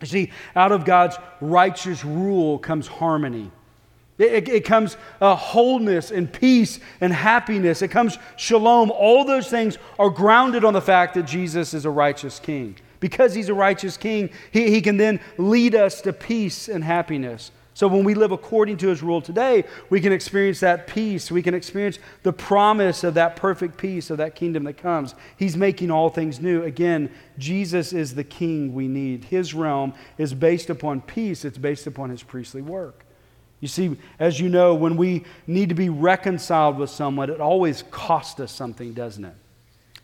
You 0.00 0.06
see, 0.06 0.32
out 0.54 0.72
of 0.72 0.84
God's 0.84 1.16
righteous 1.40 2.04
rule 2.04 2.58
comes 2.58 2.86
harmony. 2.86 3.50
It, 4.18 4.32
it, 4.32 4.48
it 4.48 4.64
comes 4.64 4.96
uh, 5.20 5.34
wholeness 5.34 6.10
and 6.10 6.30
peace 6.30 6.78
and 7.00 7.12
happiness. 7.12 7.82
It 7.82 7.88
comes 7.88 8.18
shalom. 8.36 8.90
All 8.90 9.24
those 9.24 9.48
things 9.48 9.78
are 9.98 10.10
grounded 10.10 10.64
on 10.64 10.72
the 10.72 10.80
fact 10.80 11.14
that 11.14 11.24
Jesus 11.24 11.74
is 11.74 11.84
a 11.84 11.90
righteous 11.90 12.38
king. 12.38 12.76
Because 13.00 13.34
he's 13.34 13.48
a 13.48 13.54
righteous 13.54 13.96
king, 13.96 14.30
he, 14.52 14.70
he 14.70 14.80
can 14.80 14.98
then 14.98 15.20
lead 15.38 15.74
us 15.74 16.02
to 16.02 16.12
peace 16.12 16.68
and 16.68 16.84
happiness. 16.84 17.50
So 17.72 17.88
when 17.88 18.04
we 18.04 18.12
live 18.12 18.30
according 18.30 18.76
to 18.78 18.88
his 18.88 19.02
rule 19.02 19.22
today, 19.22 19.64
we 19.88 20.02
can 20.02 20.12
experience 20.12 20.60
that 20.60 20.86
peace. 20.86 21.30
We 21.30 21.42
can 21.42 21.54
experience 21.54 21.98
the 22.22 22.32
promise 22.32 23.04
of 23.04 23.14
that 23.14 23.36
perfect 23.36 23.78
peace 23.78 24.10
of 24.10 24.18
that 24.18 24.34
kingdom 24.34 24.64
that 24.64 24.76
comes. 24.76 25.14
He's 25.38 25.56
making 25.56 25.90
all 25.90 26.10
things 26.10 26.40
new. 26.40 26.62
Again, 26.62 27.10
Jesus 27.38 27.94
is 27.94 28.14
the 28.14 28.24
king 28.24 28.74
we 28.74 28.86
need. 28.86 29.24
His 29.24 29.54
realm 29.54 29.94
is 30.18 30.34
based 30.34 30.68
upon 30.68 31.00
peace, 31.00 31.44
it's 31.44 31.56
based 31.56 31.86
upon 31.86 32.10
his 32.10 32.22
priestly 32.22 32.60
work. 32.60 33.06
You 33.60 33.68
see, 33.68 33.96
as 34.18 34.40
you 34.40 34.48
know, 34.48 34.74
when 34.74 34.96
we 34.96 35.24
need 35.46 35.68
to 35.68 35.74
be 35.74 35.88
reconciled 35.88 36.76
with 36.76 36.90
someone, 36.90 37.30
it 37.30 37.40
always 37.40 37.82
costs 37.90 38.40
us 38.40 38.52
something, 38.52 38.94
doesn't 38.94 39.24
it? 39.24 39.34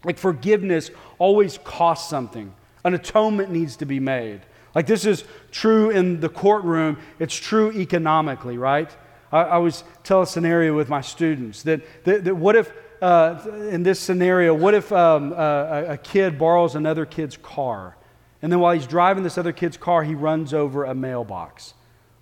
Like 0.04 0.18
forgiveness 0.18 0.90
always 1.18 1.58
costs 1.58 2.08
something. 2.08 2.54
An 2.86 2.94
atonement 2.94 3.50
needs 3.50 3.76
to 3.76 3.84
be 3.84 3.98
made. 3.98 4.42
Like 4.72 4.86
this 4.86 5.04
is 5.06 5.24
true 5.50 5.90
in 5.90 6.20
the 6.20 6.28
courtroom, 6.28 6.98
it's 7.18 7.34
true 7.34 7.72
economically, 7.72 8.58
right? 8.58 8.94
I, 9.32 9.40
I 9.40 9.50
always 9.54 9.82
tell 10.04 10.22
a 10.22 10.26
scenario 10.26 10.76
with 10.76 10.88
my 10.88 11.00
students 11.00 11.64
that, 11.64 11.80
that, 12.04 12.24
that 12.24 12.34
what 12.36 12.54
if, 12.54 12.70
uh, 13.02 13.40
in 13.70 13.82
this 13.82 13.98
scenario, 13.98 14.54
what 14.54 14.74
if 14.74 14.92
um, 14.92 15.32
a, 15.32 15.86
a 15.88 15.96
kid 15.96 16.38
borrows 16.38 16.76
another 16.76 17.04
kid's 17.04 17.36
car? 17.36 17.96
And 18.40 18.52
then 18.52 18.60
while 18.60 18.74
he's 18.74 18.86
driving 18.86 19.24
this 19.24 19.36
other 19.36 19.52
kid's 19.52 19.76
car, 19.76 20.04
he 20.04 20.14
runs 20.14 20.54
over 20.54 20.84
a 20.84 20.94
mailbox. 20.94 21.74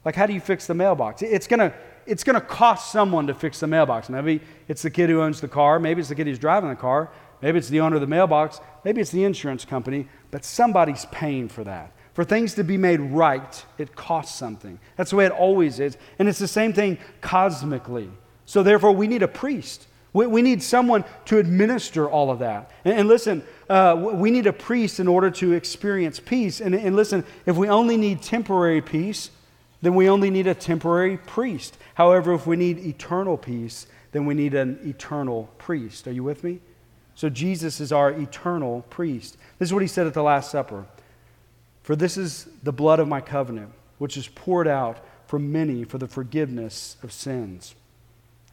Like, 0.02 0.14
how 0.14 0.26
do 0.26 0.32
you 0.32 0.40
fix 0.40 0.66
the 0.66 0.74
mailbox? 0.74 1.20
It's 1.20 1.46
going 1.46 1.60
to 1.60 1.74
it's 2.06 2.24
going 2.24 2.34
to 2.34 2.46
cost 2.46 2.92
someone 2.92 3.26
to 3.28 3.34
fix 3.34 3.60
the 3.60 3.66
mailbox. 3.66 4.08
Maybe 4.08 4.40
it's 4.68 4.82
the 4.82 4.90
kid 4.90 5.08
who 5.08 5.22
owns 5.22 5.40
the 5.40 5.48
car. 5.48 5.78
Maybe 5.78 6.00
it's 6.00 6.10
the 6.10 6.14
kid 6.14 6.26
who's 6.26 6.38
driving 6.38 6.68
the 6.68 6.76
car. 6.76 7.10
Maybe 7.44 7.58
it's 7.58 7.68
the 7.68 7.80
owner 7.80 7.96
of 7.96 8.00
the 8.00 8.06
mailbox. 8.06 8.58
Maybe 8.84 9.02
it's 9.02 9.10
the 9.10 9.22
insurance 9.22 9.66
company. 9.66 10.08
But 10.30 10.46
somebody's 10.46 11.04
paying 11.12 11.50
for 11.50 11.62
that. 11.64 11.92
For 12.14 12.24
things 12.24 12.54
to 12.54 12.64
be 12.64 12.78
made 12.78 13.00
right, 13.00 13.66
it 13.76 13.94
costs 13.94 14.38
something. 14.38 14.78
That's 14.96 15.10
the 15.10 15.16
way 15.16 15.26
it 15.26 15.32
always 15.32 15.78
is. 15.78 15.98
And 16.18 16.26
it's 16.26 16.38
the 16.38 16.48
same 16.48 16.72
thing 16.72 16.96
cosmically. 17.20 18.08
So, 18.46 18.62
therefore, 18.62 18.92
we 18.92 19.06
need 19.08 19.22
a 19.22 19.28
priest. 19.28 19.86
We, 20.14 20.26
we 20.26 20.40
need 20.40 20.62
someone 20.62 21.04
to 21.26 21.36
administer 21.36 22.08
all 22.08 22.30
of 22.30 22.38
that. 22.38 22.70
And, 22.82 23.00
and 23.00 23.08
listen, 23.08 23.42
uh, 23.68 23.94
we 24.14 24.30
need 24.30 24.46
a 24.46 24.52
priest 24.52 24.98
in 24.98 25.06
order 25.06 25.30
to 25.32 25.52
experience 25.52 26.20
peace. 26.20 26.62
And, 26.62 26.74
and 26.74 26.96
listen, 26.96 27.26
if 27.44 27.56
we 27.56 27.68
only 27.68 27.98
need 27.98 28.22
temporary 28.22 28.80
peace, 28.80 29.28
then 29.82 29.94
we 29.94 30.08
only 30.08 30.30
need 30.30 30.46
a 30.46 30.54
temporary 30.54 31.18
priest. 31.18 31.76
However, 31.92 32.32
if 32.32 32.46
we 32.46 32.56
need 32.56 32.78
eternal 32.78 33.36
peace, 33.36 33.86
then 34.12 34.24
we 34.24 34.32
need 34.32 34.54
an 34.54 34.78
eternal 34.82 35.50
priest. 35.58 36.08
Are 36.08 36.12
you 36.12 36.24
with 36.24 36.42
me? 36.42 36.60
So 37.14 37.28
Jesus 37.28 37.80
is 37.80 37.92
our 37.92 38.10
eternal 38.10 38.82
priest. 38.90 39.36
This 39.58 39.68
is 39.68 39.72
what 39.72 39.82
he 39.82 39.88
said 39.88 40.06
at 40.06 40.14
the 40.14 40.22
Last 40.22 40.50
Supper 40.50 40.86
For 41.82 41.94
this 41.94 42.16
is 42.16 42.48
the 42.62 42.72
blood 42.72 43.00
of 43.00 43.08
my 43.08 43.20
covenant, 43.20 43.72
which 43.98 44.16
is 44.16 44.28
poured 44.28 44.68
out 44.68 44.98
for 45.26 45.38
many 45.38 45.84
for 45.84 45.98
the 45.98 46.08
forgiveness 46.08 46.96
of 47.02 47.12
sins. 47.12 47.74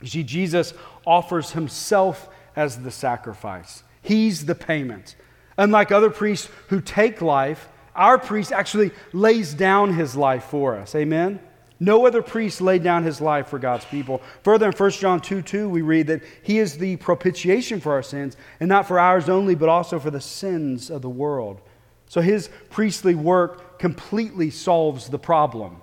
You 0.02 0.08
see, 0.08 0.24
Jesus 0.24 0.74
offers 1.06 1.52
himself 1.52 2.30
as 2.56 2.82
the 2.82 2.92
sacrifice, 2.92 3.84
he's 4.02 4.46
the 4.46 4.56
payment. 4.56 5.16
Unlike 5.58 5.92
other 5.92 6.10
priests 6.10 6.50
who 6.70 6.82
take 6.82 7.22
life, 7.22 7.70
our 7.96 8.18
priest 8.18 8.52
actually 8.52 8.92
lays 9.14 9.54
down 9.54 9.94
his 9.94 10.16
life 10.16 10.46
for 10.46 10.76
us. 10.76 10.96
Amen? 10.96 11.40
No 11.82 12.06
other 12.06 12.22
priest 12.22 12.62
laid 12.62 12.84
down 12.84 13.04
his 13.04 13.20
life 13.20 13.48
for 13.48 13.58
God's 13.58 13.86
people. 13.86 14.22
Further, 14.44 14.68
in 14.68 14.72
1 14.72 14.92
John 14.92 15.20
2 15.20 15.42
2, 15.42 15.68
we 15.68 15.82
read 15.82 16.06
that 16.08 16.22
he 16.44 16.60
is 16.60 16.78
the 16.78 16.96
propitiation 16.98 17.82
for 17.82 17.94
our 17.94 18.04
sins, 18.04 18.38
and 18.60 18.70
not 18.70 18.88
for 18.88 19.00
ours 19.00 19.28
only, 19.28 19.56
but 19.56 19.68
also 19.68 19.98
for 19.98 20.12
the 20.12 20.22
sins 20.22 20.92
of 20.92 21.02
the 21.02 21.10
world. 21.10 21.60
So 22.08 22.22
his 22.22 22.52
priestly 22.70 23.16
work 23.16 23.80
completely 23.80 24.52
solves 24.52 25.10
the 25.10 25.18
problem. 25.18 25.82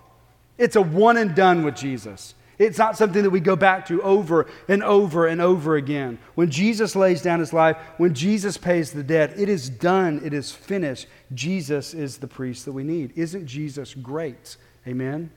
It's 0.57 0.77
a 0.77 0.83
one 0.83 1.17
and 1.17 1.35
done 1.35 1.65
with 1.65 1.75
Jesus. 1.75 2.35
It's 2.59 2.79
not 2.79 2.97
something 2.97 3.25
that 3.25 3.31
we 3.31 3.41
go 3.41 3.57
back 3.57 3.87
to 3.87 4.01
over 4.03 4.47
and 4.69 4.85
over 4.85 5.27
and 5.27 5.41
over 5.41 5.75
again. 5.75 6.21
When 6.37 6.49
Jesus 6.49 6.95
lays 6.95 7.23
down 7.23 7.41
his 7.41 7.53
life, 7.53 7.77
when 7.97 8.15
Jesus 8.15 8.57
pays 8.57 8.93
the 8.93 9.03
debt, 9.03 9.35
it 9.37 9.49
is 9.49 9.69
done, 9.69 10.21
it 10.25 10.33
is 10.33 10.53
finished. 10.53 11.09
Jesus 11.35 11.93
is 11.93 12.19
the 12.19 12.29
priest 12.29 12.67
that 12.67 12.73
we 12.73 12.85
need. 12.85 13.15
Isn't 13.17 13.47
Jesus 13.47 13.95
great? 13.95 14.57
Amen? 14.87 15.31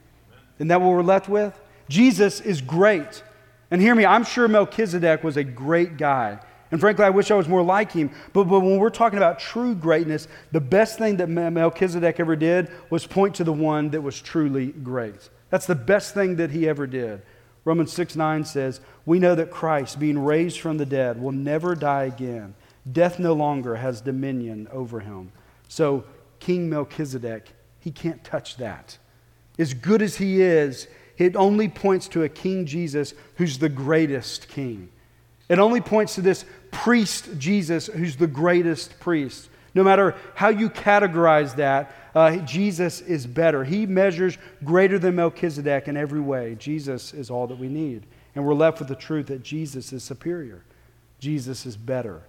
Isn't 0.56 0.68
that 0.68 0.80
what 0.80 0.90
we're 0.90 1.02
left 1.02 1.28
with? 1.28 1.58
Jesus 1.88 2.40
is 2.40 2.60
great. 2.60 3.22
And 3.70 3.80
hear 3.80 3.94
me, 3.94 4.04
I'm 4.04 4.24
sure 4.24 4.48
Melchizedek 4.48 5.24
was 5.24 5.36
a 5.36 5.44
great 5.44 5.96
guy. 5.96 6.38
And 6.70 6.80
frankly, 6.80 7.04
I 7.04 7.10
wish 7.10 7.30
I 7.30 7.34
was 7.34 7.48
more 7.48 7.62
like 7.62 7.92
him. 7.92 8.10
But, 8.32 8.44
but 8.44 8.60
when 8.60 8.78
we're 8.78 8.90
talking 8.90 9.18
about 9.18 9.38
true 9.38 9.74
greatness, 9.74 10.26
the 10.52 10.60
best 10.60 10.98
thing 10.98 11.18
that 11.18 11.28
Melchizedek 11.28 12.18
ever 12.18 12.34
did 12.34 12.70
was 12.88 13.06
point 13.06 13.34
to 13.36 13.44
the 13.44 13.52
one 13.52 13.90
that 13.90 14.00
was 14.00 14.20
truly 14.20 14.68
great. 14.68 15.28
That's 15.50 15.66
the 15.66 15.74
best 15.74 16.14
thing 16.14 16.36
that 16.36 16.50
he 16.50 16.66
ever 16.68 16.86
did. 16.86 17.22
Romans 17.64 17.92
6 17.92 18.16
9 18.16 18.44
says, 18.44 18.80
We 19.04 19.18
know 19.18 19.34
that 19.34 19.50
Christ, 19.50 20.00
being 20.00 20.18
raised 20.18 20.60
from 20.60 20.78
the 20.78 20.86
dead, 20.86 21.20
will 21.20 21.32
never 21.32 21.74
die 21.74 22.04
again. 22.04 22.54
Death 22.90 23.18
no 23.18 23.34
longer 23.34 23.76
has 23.76 24.00
dominion 24.00 24.66
over 24.72 25.00
him. 25.00 25.30
So, 25.68 26.04
King 26.40 26.68
Melchizedek, 26.68 27.50
he 27.78 27.90
can't 27.90 28.24
touch 28.24 28.56
that. 28.56 28.98
As 29.58 29.74
good 29.74 30.02
as 30.02 30.16
he 30.16 30.42
is, 30.42 30.88
it 31.18 31.36
only 31.36 31.68
points 31.68 32.08
to 32.08 32.22
a 32.22 32.28
King 32.28 32.66
Jesus 32.66 33.14
who's 33.36 33.58
the 33.58 33.68
greatest 33.68 34.48
king. 34.48 34.88
It 35.48 35.58
only 35.58 35.80
points 35.80 36.14
to 36.14 36.22
this 36.22 36.44
priest 36.70 37.38
Jesus 37.38 37.86
who's 37.86 38.16
the 38.16 38.26
greatest 38.26 38.98
priest. 39.00 39.48
No 39.74 39.84
matter 39.84 40.14
how 40.34 40.48
you 40.48 40.70
categorize 40.70 41.56
that, 41.56 41.94
uh, 42.14 42.36
Jesus 42.38 43.00
is 43.00 43.26
better. 43.26 43.64
He 43.64 43.86
measures 43.86 44.36
greater 44.64 44.98
than 44.98 45.16
Melchizedek 45.16 45.88
in 45.88 45.96
every 45.96 46.20
way. 46.20 46.56
Jesus 46.58 47.14
is 47.14 47.30
all 47.30 47.46
that 47.46 47.58
we 47.58 47.68
need. 47.68 48.04
And 48.34 48.46
we're 48.46 48.54
left 48.54 48.78
with 48.78 48.88
the 48.88 48.94
truth 48.94 49.26
that 49.26 49.42
Jesus 49.42 49.92
is 49.92 50.02
superior. 50.02 50.62
Jesus 51.18 51.64
is 51.66 51.76
better. 51.76 52.22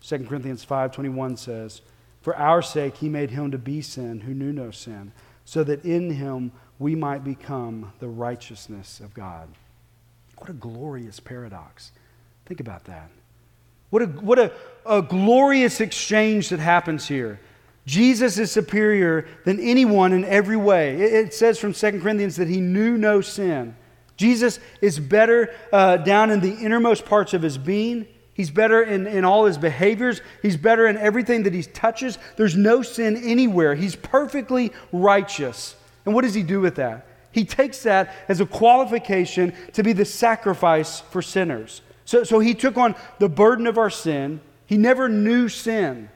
2 0.00 0.26
Corinthians 0.28 0.64
5:21 0.64 1.36
says, 1.36 1.80
"For 2.20 2.36
our 2.36 2.60
sake 2.60 2.96
he 2.96 3.08
made 3.08 3.30
him 3.30 3.50
to 3.50 3.58
be 3.58 3.80
sin 3.80 4.20
who 4.20 4.34
knew 4.34 4.52
no 4.52 4.70
sin, 4.70 5.12
so 5.44 5.64
that 5.64 5.84
in 5.84 6.10
him 6.10 6.52
we 6.78 6.94
might 6.94 7.24
become 7.24 7.92
the 7.98 8.08
righteousness 8.08 9.00
of 9.00 9.14
God." 9.14 9.48
What 10.38 10.50
a 10.50 10.54
glorious 10.54 11.20
paradox. 11.20 11.92
Think 12.46 12.60
about 12.60 12.84
that. 12.84 13.10
What 13.90 14.02
a, 14.02 14.06
what 14.06 14.38
a, 14.38 14.52
a 14.84 15.02
glorious 15.02 15.80
exchange 15.80 16.48
that 16.48 16.58
happens 16.58 17.06
here. 17.06 17.40
Jesus 17.86 18.38
is 18.38 18.50
superior 18.50 19.26
than 19.44 19.60
anyone 19.60 20.12
in 20.12 20.24
every 20.24 20.56
way. 20.56 20.96
It, 21.00 21.34
says 21.34 21.58
from 21.58 21.72
2 21.72 22.00
Corinthians 22.00 22.36
that 22.36 22.48
he 22.48 22.60
knew 22.60 22.96
no 22.96 23.20
sin. 23.20 23.76
Jesus 24.16 24.58
is 24.80 24.98
better 24.98 25.54
uh, 25.72 25.98
down 25.98 26.30
in 26.30 26.40
the 26.40 26.54
innermost 26.54 27.04
parts 27.04 27.34
of 27.34 27.42
his 27.42 27.58
being. 27.58 28.06
He's 28.34 28.50
better 28.50 28.82
in, 28.82 29.06
in 29.06 29.24
all 29.24 29.46
his 29.46 29.58
behaviors. 29.58 30.20
He's 30.42 30.56
better 30.56 30.86
in 30.88 30.98
everything 30.98 31.44
that 31.44 31.54
he 31.54 31.62
touches. 31.62 32.18
There's 32.36 32.56
no 32.56 32.82
sin 32.82 33.16
anywhere. 33.16 33.76
He's 33.76 33.94
perfectly 33.94 34.72
righteous. 34.92 35.76
And 36.04 36.14
what 36.14 36.22
does 36.22 36.34
he 36.34 36.42
do 36.42 36.60
with 36.60 36.74
that? 36.74 37.06
He 37.30 37.44
takes 37.44 37.82
that 37.84 38.14
as 38.28 38.40
a 38.40 38.46
qualification 38.46 39.54
to 39.72 39.82
be 39.82 39.92
the 39.92 40.04
sacrifice 40.04 41.00
for 41.00 41.22
sinners. 41.22 41.80
So, 42.04 42.24
so 42.24 42.40
he 42.40 42.54
took 42.54 42.76
on 42.76 42.94
the 43.18 43.28
burden 43.28 43.66
of 43.66 43.78
our 43.78 43.90
sin. 43.90 44.40
He 44.66 44.76
never 44.76 45.08
knew 45.08 45.48
sin. 45.48 46.10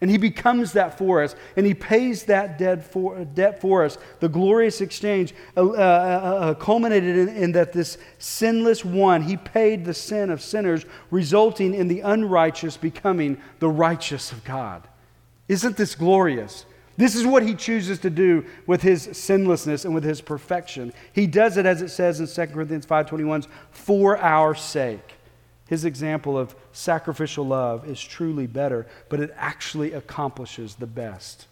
And 0.00 0.10
he 0.10 0.16
becomes 0.16 0.72
that 0.72 0.96
for 0.96 1.22
us, 1.22 1.34
and 1.56 1.66
he 1.66 1.74
pays 1.74 2.24
that 2.24 2.56
debt 2.56 2.82
for, 2.82 3.22
debt 3.24 3.60
for 3.60 3.84
us. 3.84 3.98
The 4.20 4.30
glorious 4.30 4.80
exchange 4.80 5.34
uh, 5.56 5.60
uh, 5.60 5.72
uh, 5.72 5.74
uh, 5.76 6.54
culminated 6.54 7.16
in, 7.16 7.28
in 7.28 7.52
that 7.52 7.74
this 7.74 7.98
sinless 8.18 8.82
one, 8.82 9.22
he 9.22 9.36
paid 9.36 9.84
the 9.84 9.92
sin 9.92 10.30
of 10.30 10.40
sinners, 10.40 10.86
resulting 11.10 11.74
in 11.74 11.88
the 11.88 12.00
unrighteous 12.00 12.78
becoming 12.78 13.36
the 13.58 13.68
righteous 13.68 14.32
of 14.32 14.42
God. 14.42 14.88
Isn't 15.48 15.76
this 15.76 15.94
glorious? 15.94 16.64
This 16.96 17.14
is 17.14 17.26
what 17.26 17.42
he 17.42 17.54
chooses 17.54 17.98
to 18.00 18.10
do 18.10 18.46
with 18.66 18.80
his 18.80 19.08
sinlessness 19.12 19.84
and 19.84 19.94
with 19.94 20.04
his 20.04 20.20
perfection. 20.20 20.94
He 21.12 21.26
does 21.26 21.58
it, 21.58 21.66
as 21.66 21.82
it 21.82 21.88
says 21.88 22.20
in 22.20 22.26
2 22.26 22.52
Corinthians 22.52 22.86
5.21, 22.86 23.46
for 23.70 24.16
our 24.16 24.54
sake. 24.54 25.16
His 25.70 25.84
example 25.84 26.36
of 26.36 26.56
sacrificial 26.72 27.46
love 27.46 27.88
is 27.88 28.02
truly 28.02 28.48
better, 28.48 28.88
but 29.08 29.20
it 29.20 29.32
actually 29.36 29.92
accomplishes 29.92 30.74
the 30.74 30.86
best. 30.88 31.46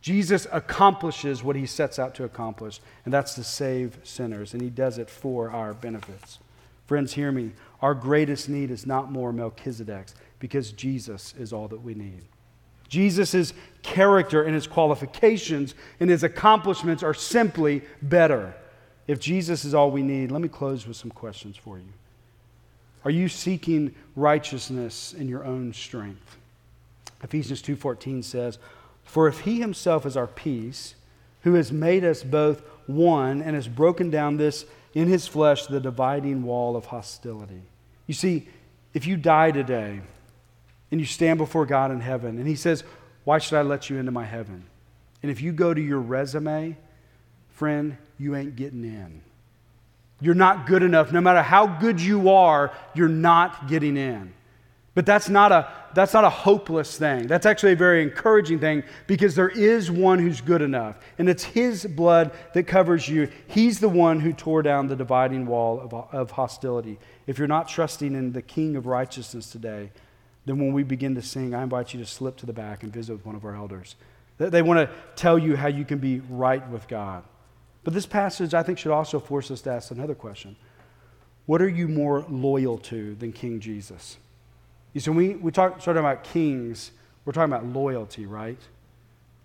Jesus 0.00 0.46
accomplishes 0.50 1.44
what 1.44 1.54
he 1.54 1.66
sets 1.66 1.98
out 1.98 2.14
to 2.14 2.24
accomplish, 2.24 2.80
and 3.04 3.12
that's 3.12 3.34
to 3.34 3.44
save 3.44 3.98
sinners, 4.02 4.54
and 4.54 4.62
he 4.62 4.70
does 4.70 4.96
it 4.96 5.10
for 5.10 5.50
our 5.50 5.74
benefits. 5.74 6.38
Friends, 6.86 7.12
hear 7.12 7.30
me. 7.30 7.50
Our 7.82 7.92
greatest 7.92 8.48
need 8.48 8.70
is 8.70 8.86
not 8.86 9.12
more 9.12 9.30
Melchizedek's 9.30 10.14
because 10.38 10.72
Jesus 10.72 11.34
is 11.38 11.52
all 11.52 11.68
that 11.68 11.82
we 11.82 11.92
need. 11.92 12.22
Jesus' 12.88 13.52
character 13.82 14.42
and 14.42 14.54
his 14.54 14.66
qualifications 14.66 15.74
and 16.00 16.08
his 16.08 16.22
accomplishments 16.22 17.02
are 17.02 17.12
simply 17.12 17.82
better. 18.00 18.54
If 19.06 19.20
Jesus 19.20 19.66
is 19.66 19.74
all 19.74 19.90
we 19.90 20.02
need, 20.02 20.30
let 20.30 20.40
me 20.40 20.48
close 20.48 20.86
with 20.86 20.96
some 20.96 21.10
questions 21.10 21.58
for 21.58 21.76
you. 21.76 21.92
Are 23.04 23.10
you 23.10 23.28
seeking 23.28 23.94
righteousness 24.16 25.12
in 25.12 25.28
your 25.28 25.44
own 25.44 25.72
strength? 25.72 26.38
Ephesians 27.22 27.62
2:14 27.62 28.22
says, 28.22 28.58
"For 29.04 29.28
if 29.28 29.40
he 29.40 29.60
himself 29.60 30.06
is 30.06 30.16
our 30.16 30.26
peace, 30.26 30.94
who 31.42 31.54
has 31.54 31.70
made 31.70 32.04
us 32.04 32.22
both 32.22 32.62
one 32.86 33.42
and 33.42 33.54
has 33.54 33.68
broken 33.68 34.10
down 34.10 34.36
this 34.36 34.64
in 34.94 35.08
his 35.08 35.26
flesh 35.26 35.66
the 35.66 35.80
dividing 35.80 36.42
wall 36.42 36.76
of 36.76 36.86
hostility." 36.86 37.62
You 38.06 38.14
see, 38.14 38.48
if 38.92 39.06
you 39.06 39.16
die 39.16 39.50
today 39.50 40.00
and 40.90 41.00
you 41.00 41.06
stand 41.06 41.38
before 41.38 41.66
God 41.66 41.90
in 41.90 42.00
heaven 42.00 42.38
and 42.38 42.46
he 42.46 42.56
says, 42.56 42.84
"Why 43.24 43.38
should 43.38 43.58
I 43.58 43.62
let 43.62 43.90
you 43.90 43.98
into 43.98 44.12
my 44.12 44.24
heaven?" 44.24 44.64
And 45.22 45.30
if 45.30 45.40
you 45.40 45.52
go 45.52 45.72
to 45.74 45.80
your 45.80 46.00
resume, 46.00 46.76
friend, 47.50 47.96
you 48.18 48.36
ain't 48.36 48.56
getting 48.56 48.84
in. 48.84 49.22
You're 50.20 50.34
not 50.34 50.66
good 50.66 50.82
enough. 50.82 51.12
No 51.12 51.20
matter 51.20 51.42
how 51.42 51.66
good 51.66 52.00
you 52.00 52.30
are, 52.30 52.72
you're 52.94 53.08
not 53.08 53.68
getting 53.68 53.96
in. 53.96 54.32
But 54.94 55.06
that's 55.06 55.28
not 55.28 55.50
a 55.50 55.68
that's 55.94 56.12
not 56.12 56.24
a 56.24 56.30
hopeless 56.30 56.98
thing. 56.98 57.28
That's 57.28 57.46
actually 57.46 57.72
a 57.72 57.76
very 57.76 58.02
encouraging 58.02 58.58
thing 58.58 58.82
because 59.06 59.36
there 59.36 59.48
is 59.48 59.90
one 59.90 60.18
who's 60.18 60.40
good 60.40 60.60
enough. 60.60 60.98
And 61.18 61.28
it's 61.28 61.44
his 61.44 61.86
blood 61.86 62.32
that 62.52 62.64
covers 62.64 63.08
you. 63.08 63.30
He's 63.46 63.78
the 63.78 63.88
one 63.88 64.18
who 64.18 64.32
tore 64.32 64.62
down 64.62 64.88
the 64.88 64.96
dividing 64.96 65.46
wall 65.46 65.80
of, 65.80 65.94
of 65.94 66.32
hostility. 66.32 66.98
If 67.28 67.38
you're 67.38 67.46
not 67.46 67.68
trusting 67.68 68.12
in 68.14 68.32
the 68.32 68.42
King 68.42 68.74
of 68.74 68.86
righteousness 68.86 69.50
today, 69.50 69.90
then 70.46 70.58
when 70.58 70.72
we 70.72 70.82
begin 70.82 71.14
to 71.14 71.22
sing, 71.22 71.54
I 71.54 71.62
invite 71.62 71.94
you 71.94 72.00
to 72.00 72.06
slip 72.06 72.36
to 72.38 72.46
the 72.46 72.52
back 72.52 72.82
and 72.82 72.92
visit 72.92 73.12
with 73.12 73.24
one 73.24 73.36
of 73.36 73.44
our 73.44 73.54
elders. 73.54 73.94
They 74.38 74.62
want 74.62 74.78
to 74.80 74.94
tell 75.14 75.38
you 75.38 75.56
how 75.56 75.68
you 75.68 75.84
can 75.84 75.98
be 75.98 76.20
right 76.28 76.68
with 76.70 76.88
God. 76.88 77.22
But 77.84 77.92
this 77.92 78.06
passage, 78.06 78.54
I 78.54 78.62
think, 78.62 78.78
should 78.78 78.92
also 78.92 79.20
force 79.20 79.50
us 79.50 79.60
to 79.62 79.70
ask 79.70 79.90
another 79.90 80.14
question 80.14 80.56
What 81.46 81.62
are 81.62 81.68
you 81.68 81.86
more 81.86 82.24
loyal 82.28 82.78
to 82.78 83.14
than 83.14 83.32
King 83.32 83.60
Jesus? 83.60 84.16
You 84.94 85.00
see, 85.00 85.10
we, 85.10 85.34
we 85.34 85.52
talk 85.52 85.82
sort 85.82 85.96
of 85.96 86.04
about 86.04 86.24
kings, 86.24 86.92
we're 87.24 87.32
talking 87.32 87.52
about 87.52 87.66
loyalty, 87.66 88.26
right? 88.26 88.58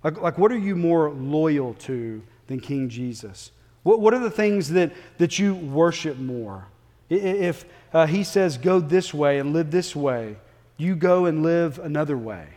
Like, 0.04 0.22
like 0.22 0.38
what 0.38 0.52
are 0.52 0.58
you 0.58 0.76
more 0.76 1.10
loyal 1.10 1.74
to 1.76 2.22
than 2.48 2.60
King 2.60 2.88
Jesus? 2.88 3.52
What, 3.84 4.00
what 4.00 4.14
are 4.14 4.20
the 4.20 4.30
things 4.30 4.70
that, 4.70 4.94
that 5.18 5.40
you 5.40 5.56
worship 5.56 6.18
more? 6.18 6.68
If 7.10 7.66
uh, 7.92 8.06
he 8.06 8.24
says, 8.24 8.58
go 8.58 8.80
this 8.80 9.14
way 9.14 9.40
and 9.40 9.52
live 9.52 9.72
this 9.72 9.96
way, 9.96 10.38
you 10.78 10.96
go 10.96 11.26
and 11.26 11.42
live 11.42 11.80
another 11.80 12.18
way. 12.18 12.48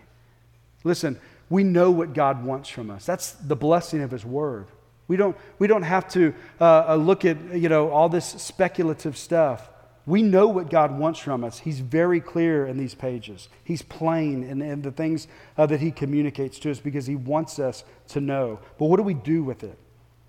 Listen, 0.85 1.19
we 1.49 1.65
know 1.65 1.91
what 1.91 2.13
God 2.13 2.45
wants 2.45 2.69
from 2.69 2.91
us. 2.91 3.07
That's 3.07 3.33
the 3.33 3.57
blessing 3.57 4.03
of 4.03 4.11
his 4.11 4.25
word. 4.25 4.67
We 5.09 5.17
don't, 5.17 5.37
we 5.59 5.67
don't 5.67 5.83
have 5.83 6.09
to 6.11 6.35
uh, 6.61 6.85
uh 6.89 6.95
look 6.97 7.25
at 7.25 7.55
you 7.55 7.69
know, 7.69 7.91
all 7.91 8.09
this 8.09 8.27
speculative 8.27 9.17
stuff. 9.17 9.69
We 10.05 10.23
know 10.23 10.49
what 10.49 10.69
God 10.69 10.99
wants 10.99 11.21
from 11.21 11.45
us. 11.45 11.61
He's 11.61 11.79
very 11.79 12.21
clear 12.21 12.67
in 12.67 12.77
these 12.77 12.95
pages. 12.95 13.49
He's 13.63 13.83
plain 13.83 14.43
in, 14.43 14.61
in 14.61 14.83
the 14.83 14.91
things 14.91 15.29
uh, 15.57 15.67
that 15.67 15.81
He 15.81 15.93
communicates 15.93 16.59
to 16.61 16.71
us 16.73 16.81
because 16.81 17.07
He 17.07 17.15
wants 17.15 17.59
us 17.59 17.85
to 18.09 18.21
know. 18.21 18.59
But 18.79 18.87
what 18.87 18.97
do 18.97 19.05
we 19.05 19.15
do 19.15 19.45
with 19.45 19.63
it? 19.63 19.79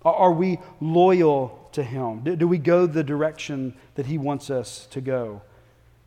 Are, 0.04 0.32
we 0.32 0.58
loyal 0.80 1.68
to 1.72 1.82
Him? 1.82 2.20
Do, 2.20 2.36
do, 2.36 2.46
we 2.46 2.58
go 2.58 2.86
the 2.86 3.02
direction 3.02 3.74
that 3.94 4.06
He 4.06 4.18
wants 4.18 4.50
us 4.50 4.86
to 4.90 5.00
go? 5.00 5.42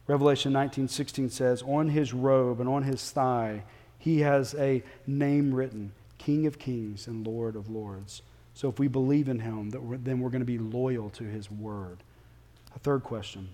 Revelation 0.05 0.53
19 0.53 0.87
16 0.87 1.29
says, 1.29 1.63
On 1.63 1.89
His 1.89 2.13
robe 2.13 2.61
and 2.61 2.69
on 2.69 2.83
His 2.83 3.11
thigh, 3.11 3.63
He 3.97 4.19
has 4.21 4.53
a 4.55 4.83
name 5.05 5.53
written 5.53 5.91
King 6.19 6.45
of 6.45 6.57
Kings 6.57 7.07
and 7.07 7.27
Lord 7.27 7.55
of 7.55 7.69
Lords. 7.69 8.21
So 8.57 8.67
if 8.69 8.79
we 8.79 8.87
believe 8.87 9.29
in 9.29 9.37
Him, 9.37 9.69
then 9.69 10.19
we're 10.19 10.31
going 10.31 10.41
to 10.41 10.45
be 10.45 10.57
loyal 10.57 11.11
to 11.11 11.23
His 11.23 11.51
word. 11.51 11.99
A 12.75 12.79
third 12.79 13.03
question 13.03 13.49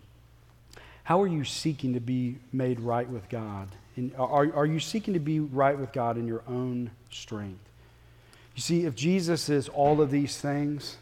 How 1.04 1.22
are 1.22 1.28
you 1.28 1.44
seeking 1.44 1.94
to 1.96 2.00
be 2.00 2.38
made 2.54 2.80
right 2.80 3.10
with 3.10 3.28
God? 3.28 3.68
Are, 4.18 4.56
are 4.56 4.66
you 4.66 4.80
seeking 4.80 5.14
to 5.14 5.20
be 5.20 5.42
right 5.42 5.78
with 5.78 5.92
God 5.92 6.18
in 6.18 6.26
your 6.26 6.42
own 6.48 6.90
strength? 7.12 7.60
You 8.56 8.62
see, 8.62 8.86
if 8.86 8.96
Jesus 8.96 9.50
is 9.50 9.68
all 9.68 10.00
of 10.00 10.10
these 10.10 10.38
things, 10.38 10.96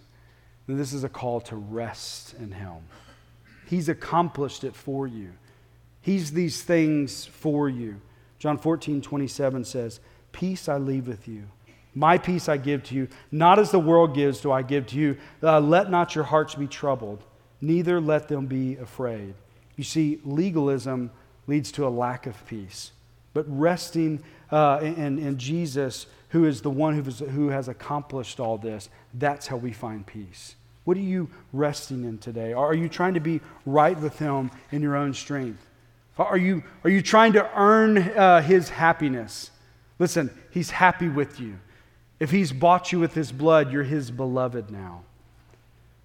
then 0.65 0.77
this 0.79 0.93
is 0.93 1.03
a 1.03 1.09
call 1.09 1.39
to 1.41 1.55
rest 1.55 2.33
in 2.39 2.53
Him. 2.53 2.77
He's 3.67 3.87
accomplished 3.87 4.63
it 4.63 4.75
for 4.75 5.05
you, 5.05 5.29
He's 6.01 6.31
these 6.31 6.63
things 6.63 7.25
for 7.27 7.69
you. 7.69 8.01
John 8.39 8.57
14, 8.57 9.03
27 9.03 9.63
says, 9.63 9.99
Peace 10.31 10.67
I 10.67 10.77
leave 10.77 11.07
with 11.07 11.27
you. 11.27 11.43
My 11.93 12.17
peace 12.17 12.47
I 12.47 12.57
give 12.57 12.83
to 12.85 12.95
you. 12.95 13.07
Not 13.31 13.59
as 13.59 13.71
the 13.71 13.79
world 13.79 14.15
gives, 14.15 14.41
do 14.41 14.51
I 14.51 14.61
give 14.61 14.87
to 14.87 14.95
you. 14.95 15.17
Uh, 15.43 15.59
let 15.59 15.89
not 15.91 16.15
your 16.15 16.23
hearts 16.23 16.55
be 16.55 16.67
troubled 16.67 17.23
neither 17.61 18.01
let 18.01 18.27
them 18.27 18.47
be 18.47 18.75
afraid. 18.77 19.35
You 19.77 19.83
see, 19.83 20.19
legalism 20.25 21.11
leads 21.47 21.71
to 21.73 21.87
a 21.87 21.89
lack 21.89 22.25
of 22.25 22.45
peace. 22.47 22.91
But 23.33 23.45
resting 23.47 24.21
uh, 24.51 24.79
in, 24.81 25.19
in 25.19 25.37
Jesus, 25.37 26.07
who 26.29 26.45
is 26.45 26.61
the 26.61 26.69
one 26.69 26.95
who 26.95 27.03
has, 27.03 27.19
who 27.19 27.49
has 27.49 27.67
accomplished 27.67 28.39
all 28.39 28.57
this, 28.57 28.89
that's 29.13 29.47
how 29.47 29.57
we 29.57 29.71
find 29.71 30.05
peace. 30.05 30.55
What 30.83 30.97
are 30.97 31.01
you 31.01 31.29
resting 31.53 32.03
in 32.03 32.17
today? 32.17 32.53
Are 32.53 32.73
you 32.73 32.89
trying 32.89 33.13
to 33.13 33.19
be 33.19 33.39
right 33.65 33.97
with 33.97 34.17
Him 34.19 34.51
in 34.71 34.81
your 34.81 34.95
own 34.95 35.13
strength? 35.13 35.65
Are 36.17 36.37
you, 36.37 36.63
are 36.83 36.89
you 36.89 37.01
trying 37.01 37.33
to 37.33 37.49
earn 37.55 37.97
uh, 37.99 38.41
His 38.41 38.69
happiness? 38.69 39.51
Listen, 39.99 40.29
He's 40.49 40.71
happy 40.71 41.07
with 41.07 41.39
you. 41.39 41.59
If 42.21 42.31
He's 42.31 42.53
bought 42.53 42.93
you 42.93 43.01
with 43.01 43.15
His 43.15 43.33
blood, 43.33 43.73
you're 43.73 43.83
His 43.83 44.09
beloved 44.09 44.71
now. 44.71 45.01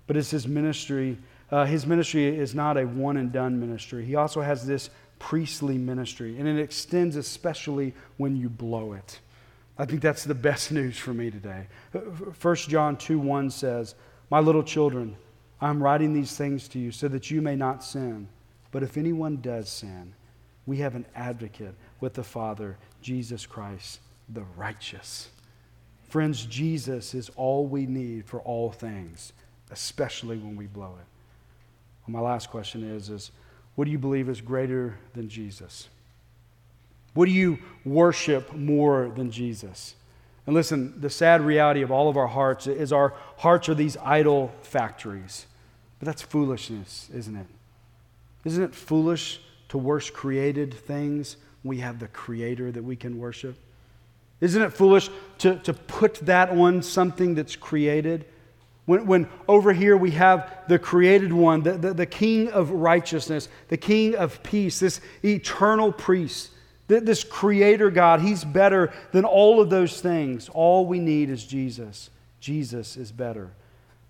But 0.09 0.16
it's 0.16 0.33
His 0.33 0.48
ministry 0.48 1.18
uh, 1.50 1.64
his 1.64 1.87
ministry 1.87 2.26
is 2.26 2.55
not 2.55 2.76
a 2.76 2.85
one 2.85 3.16
and 3.16 3.31
done 3.31 3.61
ministry. 3.61 4.05
He 4.05 4.16
also 4.16 4.40
has 4.40 4.66
this 4.66 4.90
priestly 5.18 5.79
ministry, 5.79 6.38
and 6.38 6.48
it 6.48 6.59
extends 6.59 7.16
especially 7.16 7.94
when 8.16 8.37
you 8.37 8.48
blow 8.48 8.92
it. 8.92 9.20
I 9.79 9.85
think 9.85 10.00
that's 10.00 10.24
the 10.24 10.35
best 10.35 10.72
news 10.72 10.98
for 10.98 11.14
me 11.14 11.31
today. 11.31 11.66
1 11.92 12.57
John 12.57 12.96
2 12.96 13.18
1 13.18 13.50
says, 13.50 13.94
My 14.31 14.40
little 14.40 14.62
children, 14.62 15.16
I'm 15.61 15.83
writing 15.83 16.12
these 16.12 16.37
things 16.37 16.68
to 16.68 16.79
you 16.79 16.90
so 16.90 17.09
that 17.09 17.31
you 17.31 17.40
may 17.40 17.55
not 17.55 17.85
sin. 17.85 18.29
But 18.72 18.83
if 18.83 18.96
anyone 18.96 19.40
does 19.40 19.68
sin, 19.68 20.12
we 20.66 20.79
have 20.79 20.96
an 20.96 21.07
advocate 21.14 21.74
with 22.00 22.14
the 22.14 22.24
Father, 22.24 22.76
Jesus 23.00 23.46
Christ, 23.46 24.00
the 24.29 24.42
righteous. 24.57 25.29
Friends, 26.16 26.46
Jesus 26.46 27.12
is 27.12 27.31
all 27.37 27.66
we 27.66 27.85
need 27.85 28.24
for 28.24 28.40
all 28.40 28.70
things, 28.70 29.35
especially 29.70 30.38
when 30.38 30.57
we 30.57 30.64
blow 30.64 30.94
it. 30.98 31.05
Well, 32.09 32.22
my 32.22 32.26
last 32.26 32.48
question 32.48 32.83
is, 32.83 33.11
is 33.11 33.33
what 33.74 33.85
do 33.85 33.90
you 33.90 33.98
believe 33.98 34.31
is 34.31 34.40
greater 34.40 34.96
than 35.12 35.29
Jesus? 35.29 35.90
What 37.12 37.26
do 37.26 37.33
you 37.33 37.59
worship 37.85 38.55
more 38.55 39.12
than 39.14 39.31
Jesus? 39.31 39.94
And 40.46 40.55
listen, 40.55 40.98
the 41.02 41.11
sad 41.11 41.42
reality 41.42 41.83
of 41.83 41.92
all 41.92 42.09
of 42.09 42.16
our 42.16 42.29
hearts 42.29 42.66
is 42.66 42.94
our 42.94 43.12
hearts 43.37 43.68
are 43.68 43.74
these 43.74 43.98
idol 43.98 44.55
factories. 44.62 45.44
But 45.98 46.07
that's 46.07 46.22
foolishness, 46.22 47.11
isn't 47.12 47.37
it? 47.37 47.46
Isn't 48.46 48.64
it 48.64 48.74
foolish 48.74 49.38
to 49.68 49.76
worship 49.76 50.14
created 50.14 50.72
things? 50.72 51.37
We 51.62 51.81
have 51.81 51.98
the 51.98 52.09
Creator 52.09 52.72
that 52.72 52.85
we 52.85 52.96
can 52.96 53.18
worship. 53.18 53.59
Isn't 54.40 54.62
it 54.62 54.72
foolish 54.72 55.11
to, 55.38 55.57
to 55.61 55.72
put 55.72 56.14
that 56.27 56.51
on 56.51 56.83
something 56.83 57.35
that's 57.35 57.57
created? 57.57 58.27
When, 58.85 59.07
when 59.07 59.29
over 59.49 59.72
here 59.72 59.96
we 59.96 60.12
have 60.12 60.62
the 60.68 60.79
created 60.79 61.33
one, 61.33 61.62
the, 61.62 61.72
the, 61.72 61.94
the, 61.94 62.07
king 62.07 62.51
of 62.51 62.70
righteousness, 62.70 63.49
the 63.68 63.77
king 63.77 64.14
of 64.14 64.42
peace, 64.42 64.79
this 64.79 65.01
eternal 65.25 65.92
priest, 65.92 66.51
this 66.87 67.25
creator 67.25 67.90
God, 67.90 68.20
he's 68.20 68.44
better 68.44 68.92
than 69.11 69.25
all 69.25 69.61
of 69.61 69.70
those 69.70 70.01
things. 70.01 70.49
All 70.49 70.87
we 70.87 71.01
need 71.01 71.31
is 71.31 71.44
Jesus. 71.44 72.11
Jesus 72.38 72.96
is 72.96 73.11
better. 73.11 73.51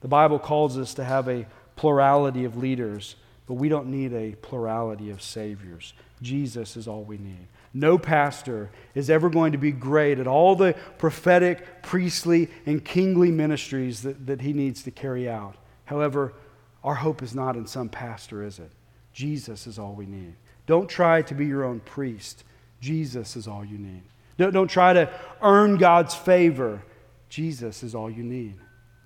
The 0.00 0.08
Bible 0.08 0.38
calls 0.38 0.76
us 0.76 0.92
to 0.94 1.04
have 1.04 1.26
a 1.26 1.46
plurality 1.76 2.44
of 2.44 2.58
leaders, 2.58 3.16
but 3.46 3.54
we 3.54 3.70
don't 3.70 3.86
need 3.86 4.12
a 4.12 4.34
plurality 4.36 5.10
of 5.10 5.22
saviors. 5.22 5.94
Jesus 6.20 6.76
is 6.76 6.86
all 6.86 7.02
we 7.02 7.16
need. 7.16 7.48
No 7.76 7.98
pastor 7.98 8.70
is 8.94 9.10
ever 9.10 9.28
going 9.28 9.52
to 9.52 9.58
be 9.58 9.70
great 9.70 10.18
at 10.18 10.26
all 10.26 10.56
the 10.56 10.74
prophetic, 10.96 11.82
priestly, 11.82 12.48
and 12.64 12.82
kingly 12.82 13.30
ministries 13.30 14.00
that, 14.00 14.26
that 14.26 14.40
he 14.40 14.54
needs 14.54 14.82
to 14.84 14.90
carry 14.90 15.28
out. 15.28 15.56
However, 15.84 16.32
our 16.82 16.94
hope 16.94 17.22
is 17.22 17.34
not 17.34 17.54
in 17.54 17.66
some 17.66 17.90
pastor, 17.90 18.42
is 18.42 18.58
it? 18.58 18.70
Jesus 19.12 19.66
is 19.66 19.78
all 19.78 19.92
we 19.92 20.06
need. 20.06 20.36
Don't 20.64 20.88
try 20.88 21.20
to 21.20 21.34
be 21.34 21.44
your 21.44 21.64
own 21.64 21.80
priest. 21.80 22.44
Jesus 22.80 23.36
is 23.36 23.46
all 23.46 23.62
you 23.62 23.76
need. 23.76 24.04
Don't, 24.38 24.54
don't 24.54 24.68
try 24.68 24.94
to 24.94 25.10
earn 25.42 25.76
God's 25.76 26.14
favor. 26.14 26.82
Jesus 27.28 27.82
is 27.82 27.94
all 27.94 28.10
you 28.10 28.22
need. 28.22 28.54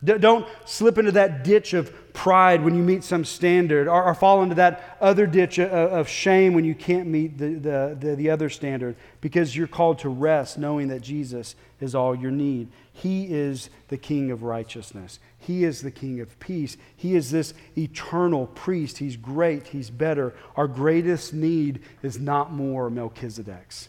Don't 0.03 0.49
slip 0.65 0.97
into 0.97 1.13
that 1.13 1.45
ditch 1.45 1.75
of 1.75 2.13
pride 2.15 2.65
when 2.65 2.75
you 2.75 2.83
meet 2.83 3.05
some 3.05 3.25
standard, 3.25 3.87
or, 3.87 4.03
or 4.05 4.15
fall 4.15 4.43
into 4.43 4.55
that 4.55 4.97
other 5.01 5.27
ditch 5.27 5.59
of, 5.59 5.71
of 5.71 6.09
shame 6.09 6.55
when 6.55 6.65
you 6.65 6.75
can't 6.75 7.07
meet 7.07 7.37
the, 7.37 7.55
the, 7.55 7.97
the, 7.99 8.17
the, 8.17 8.31
other 8.31 8.49
standard, 8.49 8.97
because 9.21 9.55
you're 9.55 9.67
called 9.67 9.99
to 9.99 10.09
rest 10.09 10.59
knowing 10.59 10.89
that 10.89 11.01
Jesus 11.03 11.55
is 11.81 11.95
all 11.95 12.15
your 12.15 12.31
need. 12.31 12.69
He 12.93 13.27
is 13.33 13.69
the 13.89 13.97
King 13.99 14.31
of 14.31 14.43
righteousness, 14.43 15.19
He 15.39 15.65
is 15.65 15.83
the 15.83 15.91
King 15.91 16.21
of 16.21 16.39
peace. 16.41 16.77
He 16.97 17.15
is 17.15 17.31
this 17.31 17.53
eternal 17.77 18.47
priest. 18.47 18.99
He's 18.99 19.17
great, 19.17 19.69
He's 19.69 19.91
better. 19.91 20.35
Our 20.57 20.69
greatest 20.69 21.35
need 21.35 21.81
is 22.03 22.19
not 22.19 22.53
more 22.53 22.91
Melchizedek's. 22.91 23.89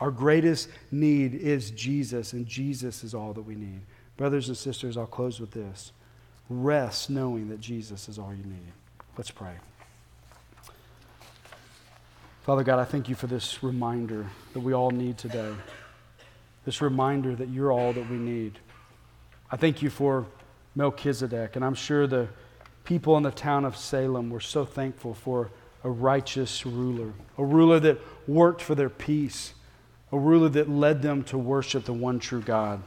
Our 0.00 0.10
greatest 0.10 0.68
need 0.90 1.34
is 1.34 1.70
Jesus, 1.70 2.32
and 2.32 2.46
Jesus 2.46 3.04
is 3.04 3.14
all 3.14 3.32
that 3.32 3.42
we 3.42 3.54
need. 3.54 3.80
Brothers 4.16 4.48
and 4.48 4.56
sisters, 4.56 4.96
I'll 4.96 5.06
close 5.06 5.40
with 5.40 5.50
this. 5.50 5.92
Rest 6.48 7.10
knowing 7.10 7.48
that 7.48 7.60
Jesus 7.60 8.08
is 8.08 8.18
all 8.18 8.32
you 8.32 8.44
need. 8.44 8.72
Let's 9.16 9.30
pray. 9.30 9.54
Father 12.42 12.62
God, 12.62 12.78
I 12.78 12.84
thank 12.84 13.08
you 13.08 13.14
for 13.14 13.26
this 13.26 13.62
reminder 13.62 14.26
that 14.52 14.60
we 14.60 14.74
all 14.74 14.90
need 14.90 15.16
today. 15.16 15.52
This 16.64 16.82
reminder 16.82 17.34
that 17.34 17.48
you're 17.48 17.72
all 17.72 17.92
that 17.92 18.10
we 18.10 18.16
need. 18.16 18.58
I 19.50 19.56
thank 19.56 19.82
you 19.82 19.90
for 19.90 20.26
Melchizedek, 20.74 21.56
and 21.56 21.64
I'm 21.64 21.74
sure 21.74 22.06
the 22.06 22.28
people 22.84 23.16
in 23.16 23.22
the 23.22 23.30
town 23.30 23.64
of 23.64 23.76
Salem 23.76 24.30
were 24.30 24.40
so 24.40 24.64
thankful 24.64 25.14
for 25.14 25.50
a 25.82 25.90
righteous 25.90 26.66
ruler, 26.66 27.12
a 27.38 27.44
ruler 27.44 27.80
that 27.80 27.98
worked 28.28 28.60
for 28.60 28.74
their 28.74 28.90
peace, 28.90 29.54
a 30.12 30.18
ruler 30.18 30.48
that 30.50 30.68
led 30.68 31.02
them 31.02 31.22
to 31.24 31.38
worship 31.38 31.84
the 31.84 31.92
one 31.92 32.18
true 32.18 32.40
God. 32.40 32.82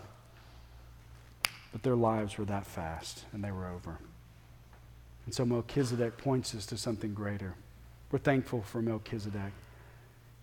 But 1.78 1.84
their 1.84 1.96
lives 1.96 2.40
were 2.40 2.46
that 2.46 2.66
fast 2.66 3.26
and 3.32 3.44
they 3.44 3.52
were 3.52 3.68
over. 3.68 4.00
And 5.26 5.36
so 5.36 5.46
Melchizedek 5.46 6.18
points 6.18 6.56
us 6.56 6.66
to 6.66 6.76
something 6.76 7.14
greater. 7.14 7.54
We're 8.10 8.18
thankful 8.18 8.64
for 8.64 8.82
Melchizedek. 8.82 9.54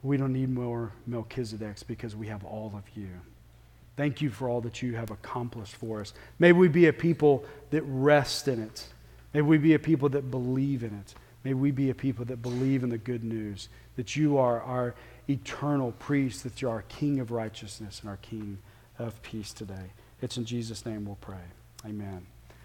We 0.05 0.16
don't 0.16 0.32
need 0.32 0.51
more 0.51 0.93
Melchizedeks 1.11 1.85
because 1.85 2.14
we 2.14 2.28
have 2.28 2.45
all 2.45 2.72
of 2.76 2.85
you. 2.97 3.09
Thank 3.97 4.22
you 4.22 4.30
for 4.30 4.49
all 4.49 4.61
that 4.61 4.80
you 4.80 4.95
have 4.95 5.11
accomplished 5.11 5.74
for 5.74 6.01
us. 6.01 6.14
May 6.39 6.53
we 6.53 6.68
be 6.68 6.87
a 6.87 6.93
people 6.93 7.45
that 7.70 7.82
rest 7.82 8.47
in 8.47 8.62
it. 8.62 8.87
May 9.32 9.43
we 9.43 9.59
be 9.59 9.74
a 9.74 9.78
people 9.80 10.11
that 10.11 10.30
believe 10.30 10.85
in 10.85 10.95
it. 10.95 11.16
May 11.43 11.55
we 11.55 11.72
be 11.72 11.91
a 11.91 11.97
people 11.97 12.24
that 12.26 12.43
believe 12.43 12.85
in 12.85 12.91
the 12.91 12.99
good 12.99 13.24
news 13.24 13.68
that 13.97 14.14
you 14.14 14.39
are 14.39 14.62
our 14.62 14.95
eternal 15.28 15.91
priest, 15.99 16.45
that 16.45 16.62
you 16.62 16.68
are 16.68 16.76
our 16.76 16.82
King 16.82 17.18
of 17.18 17.32
righteousness 17.32 17.99
and 18.03 18.09
our 18.09 18.18
King 18.18 18.59
of 19.01 19.20
peace 19.22 19.53
today. 19.53 19.91
It's 20.24 20.38
in 20.38 20.46
Jesus' 20.46 20.86
name 20.86 21.04
we'll 21.04 21.16
pray. 21.16 21.52
Amen. 21.84 22.26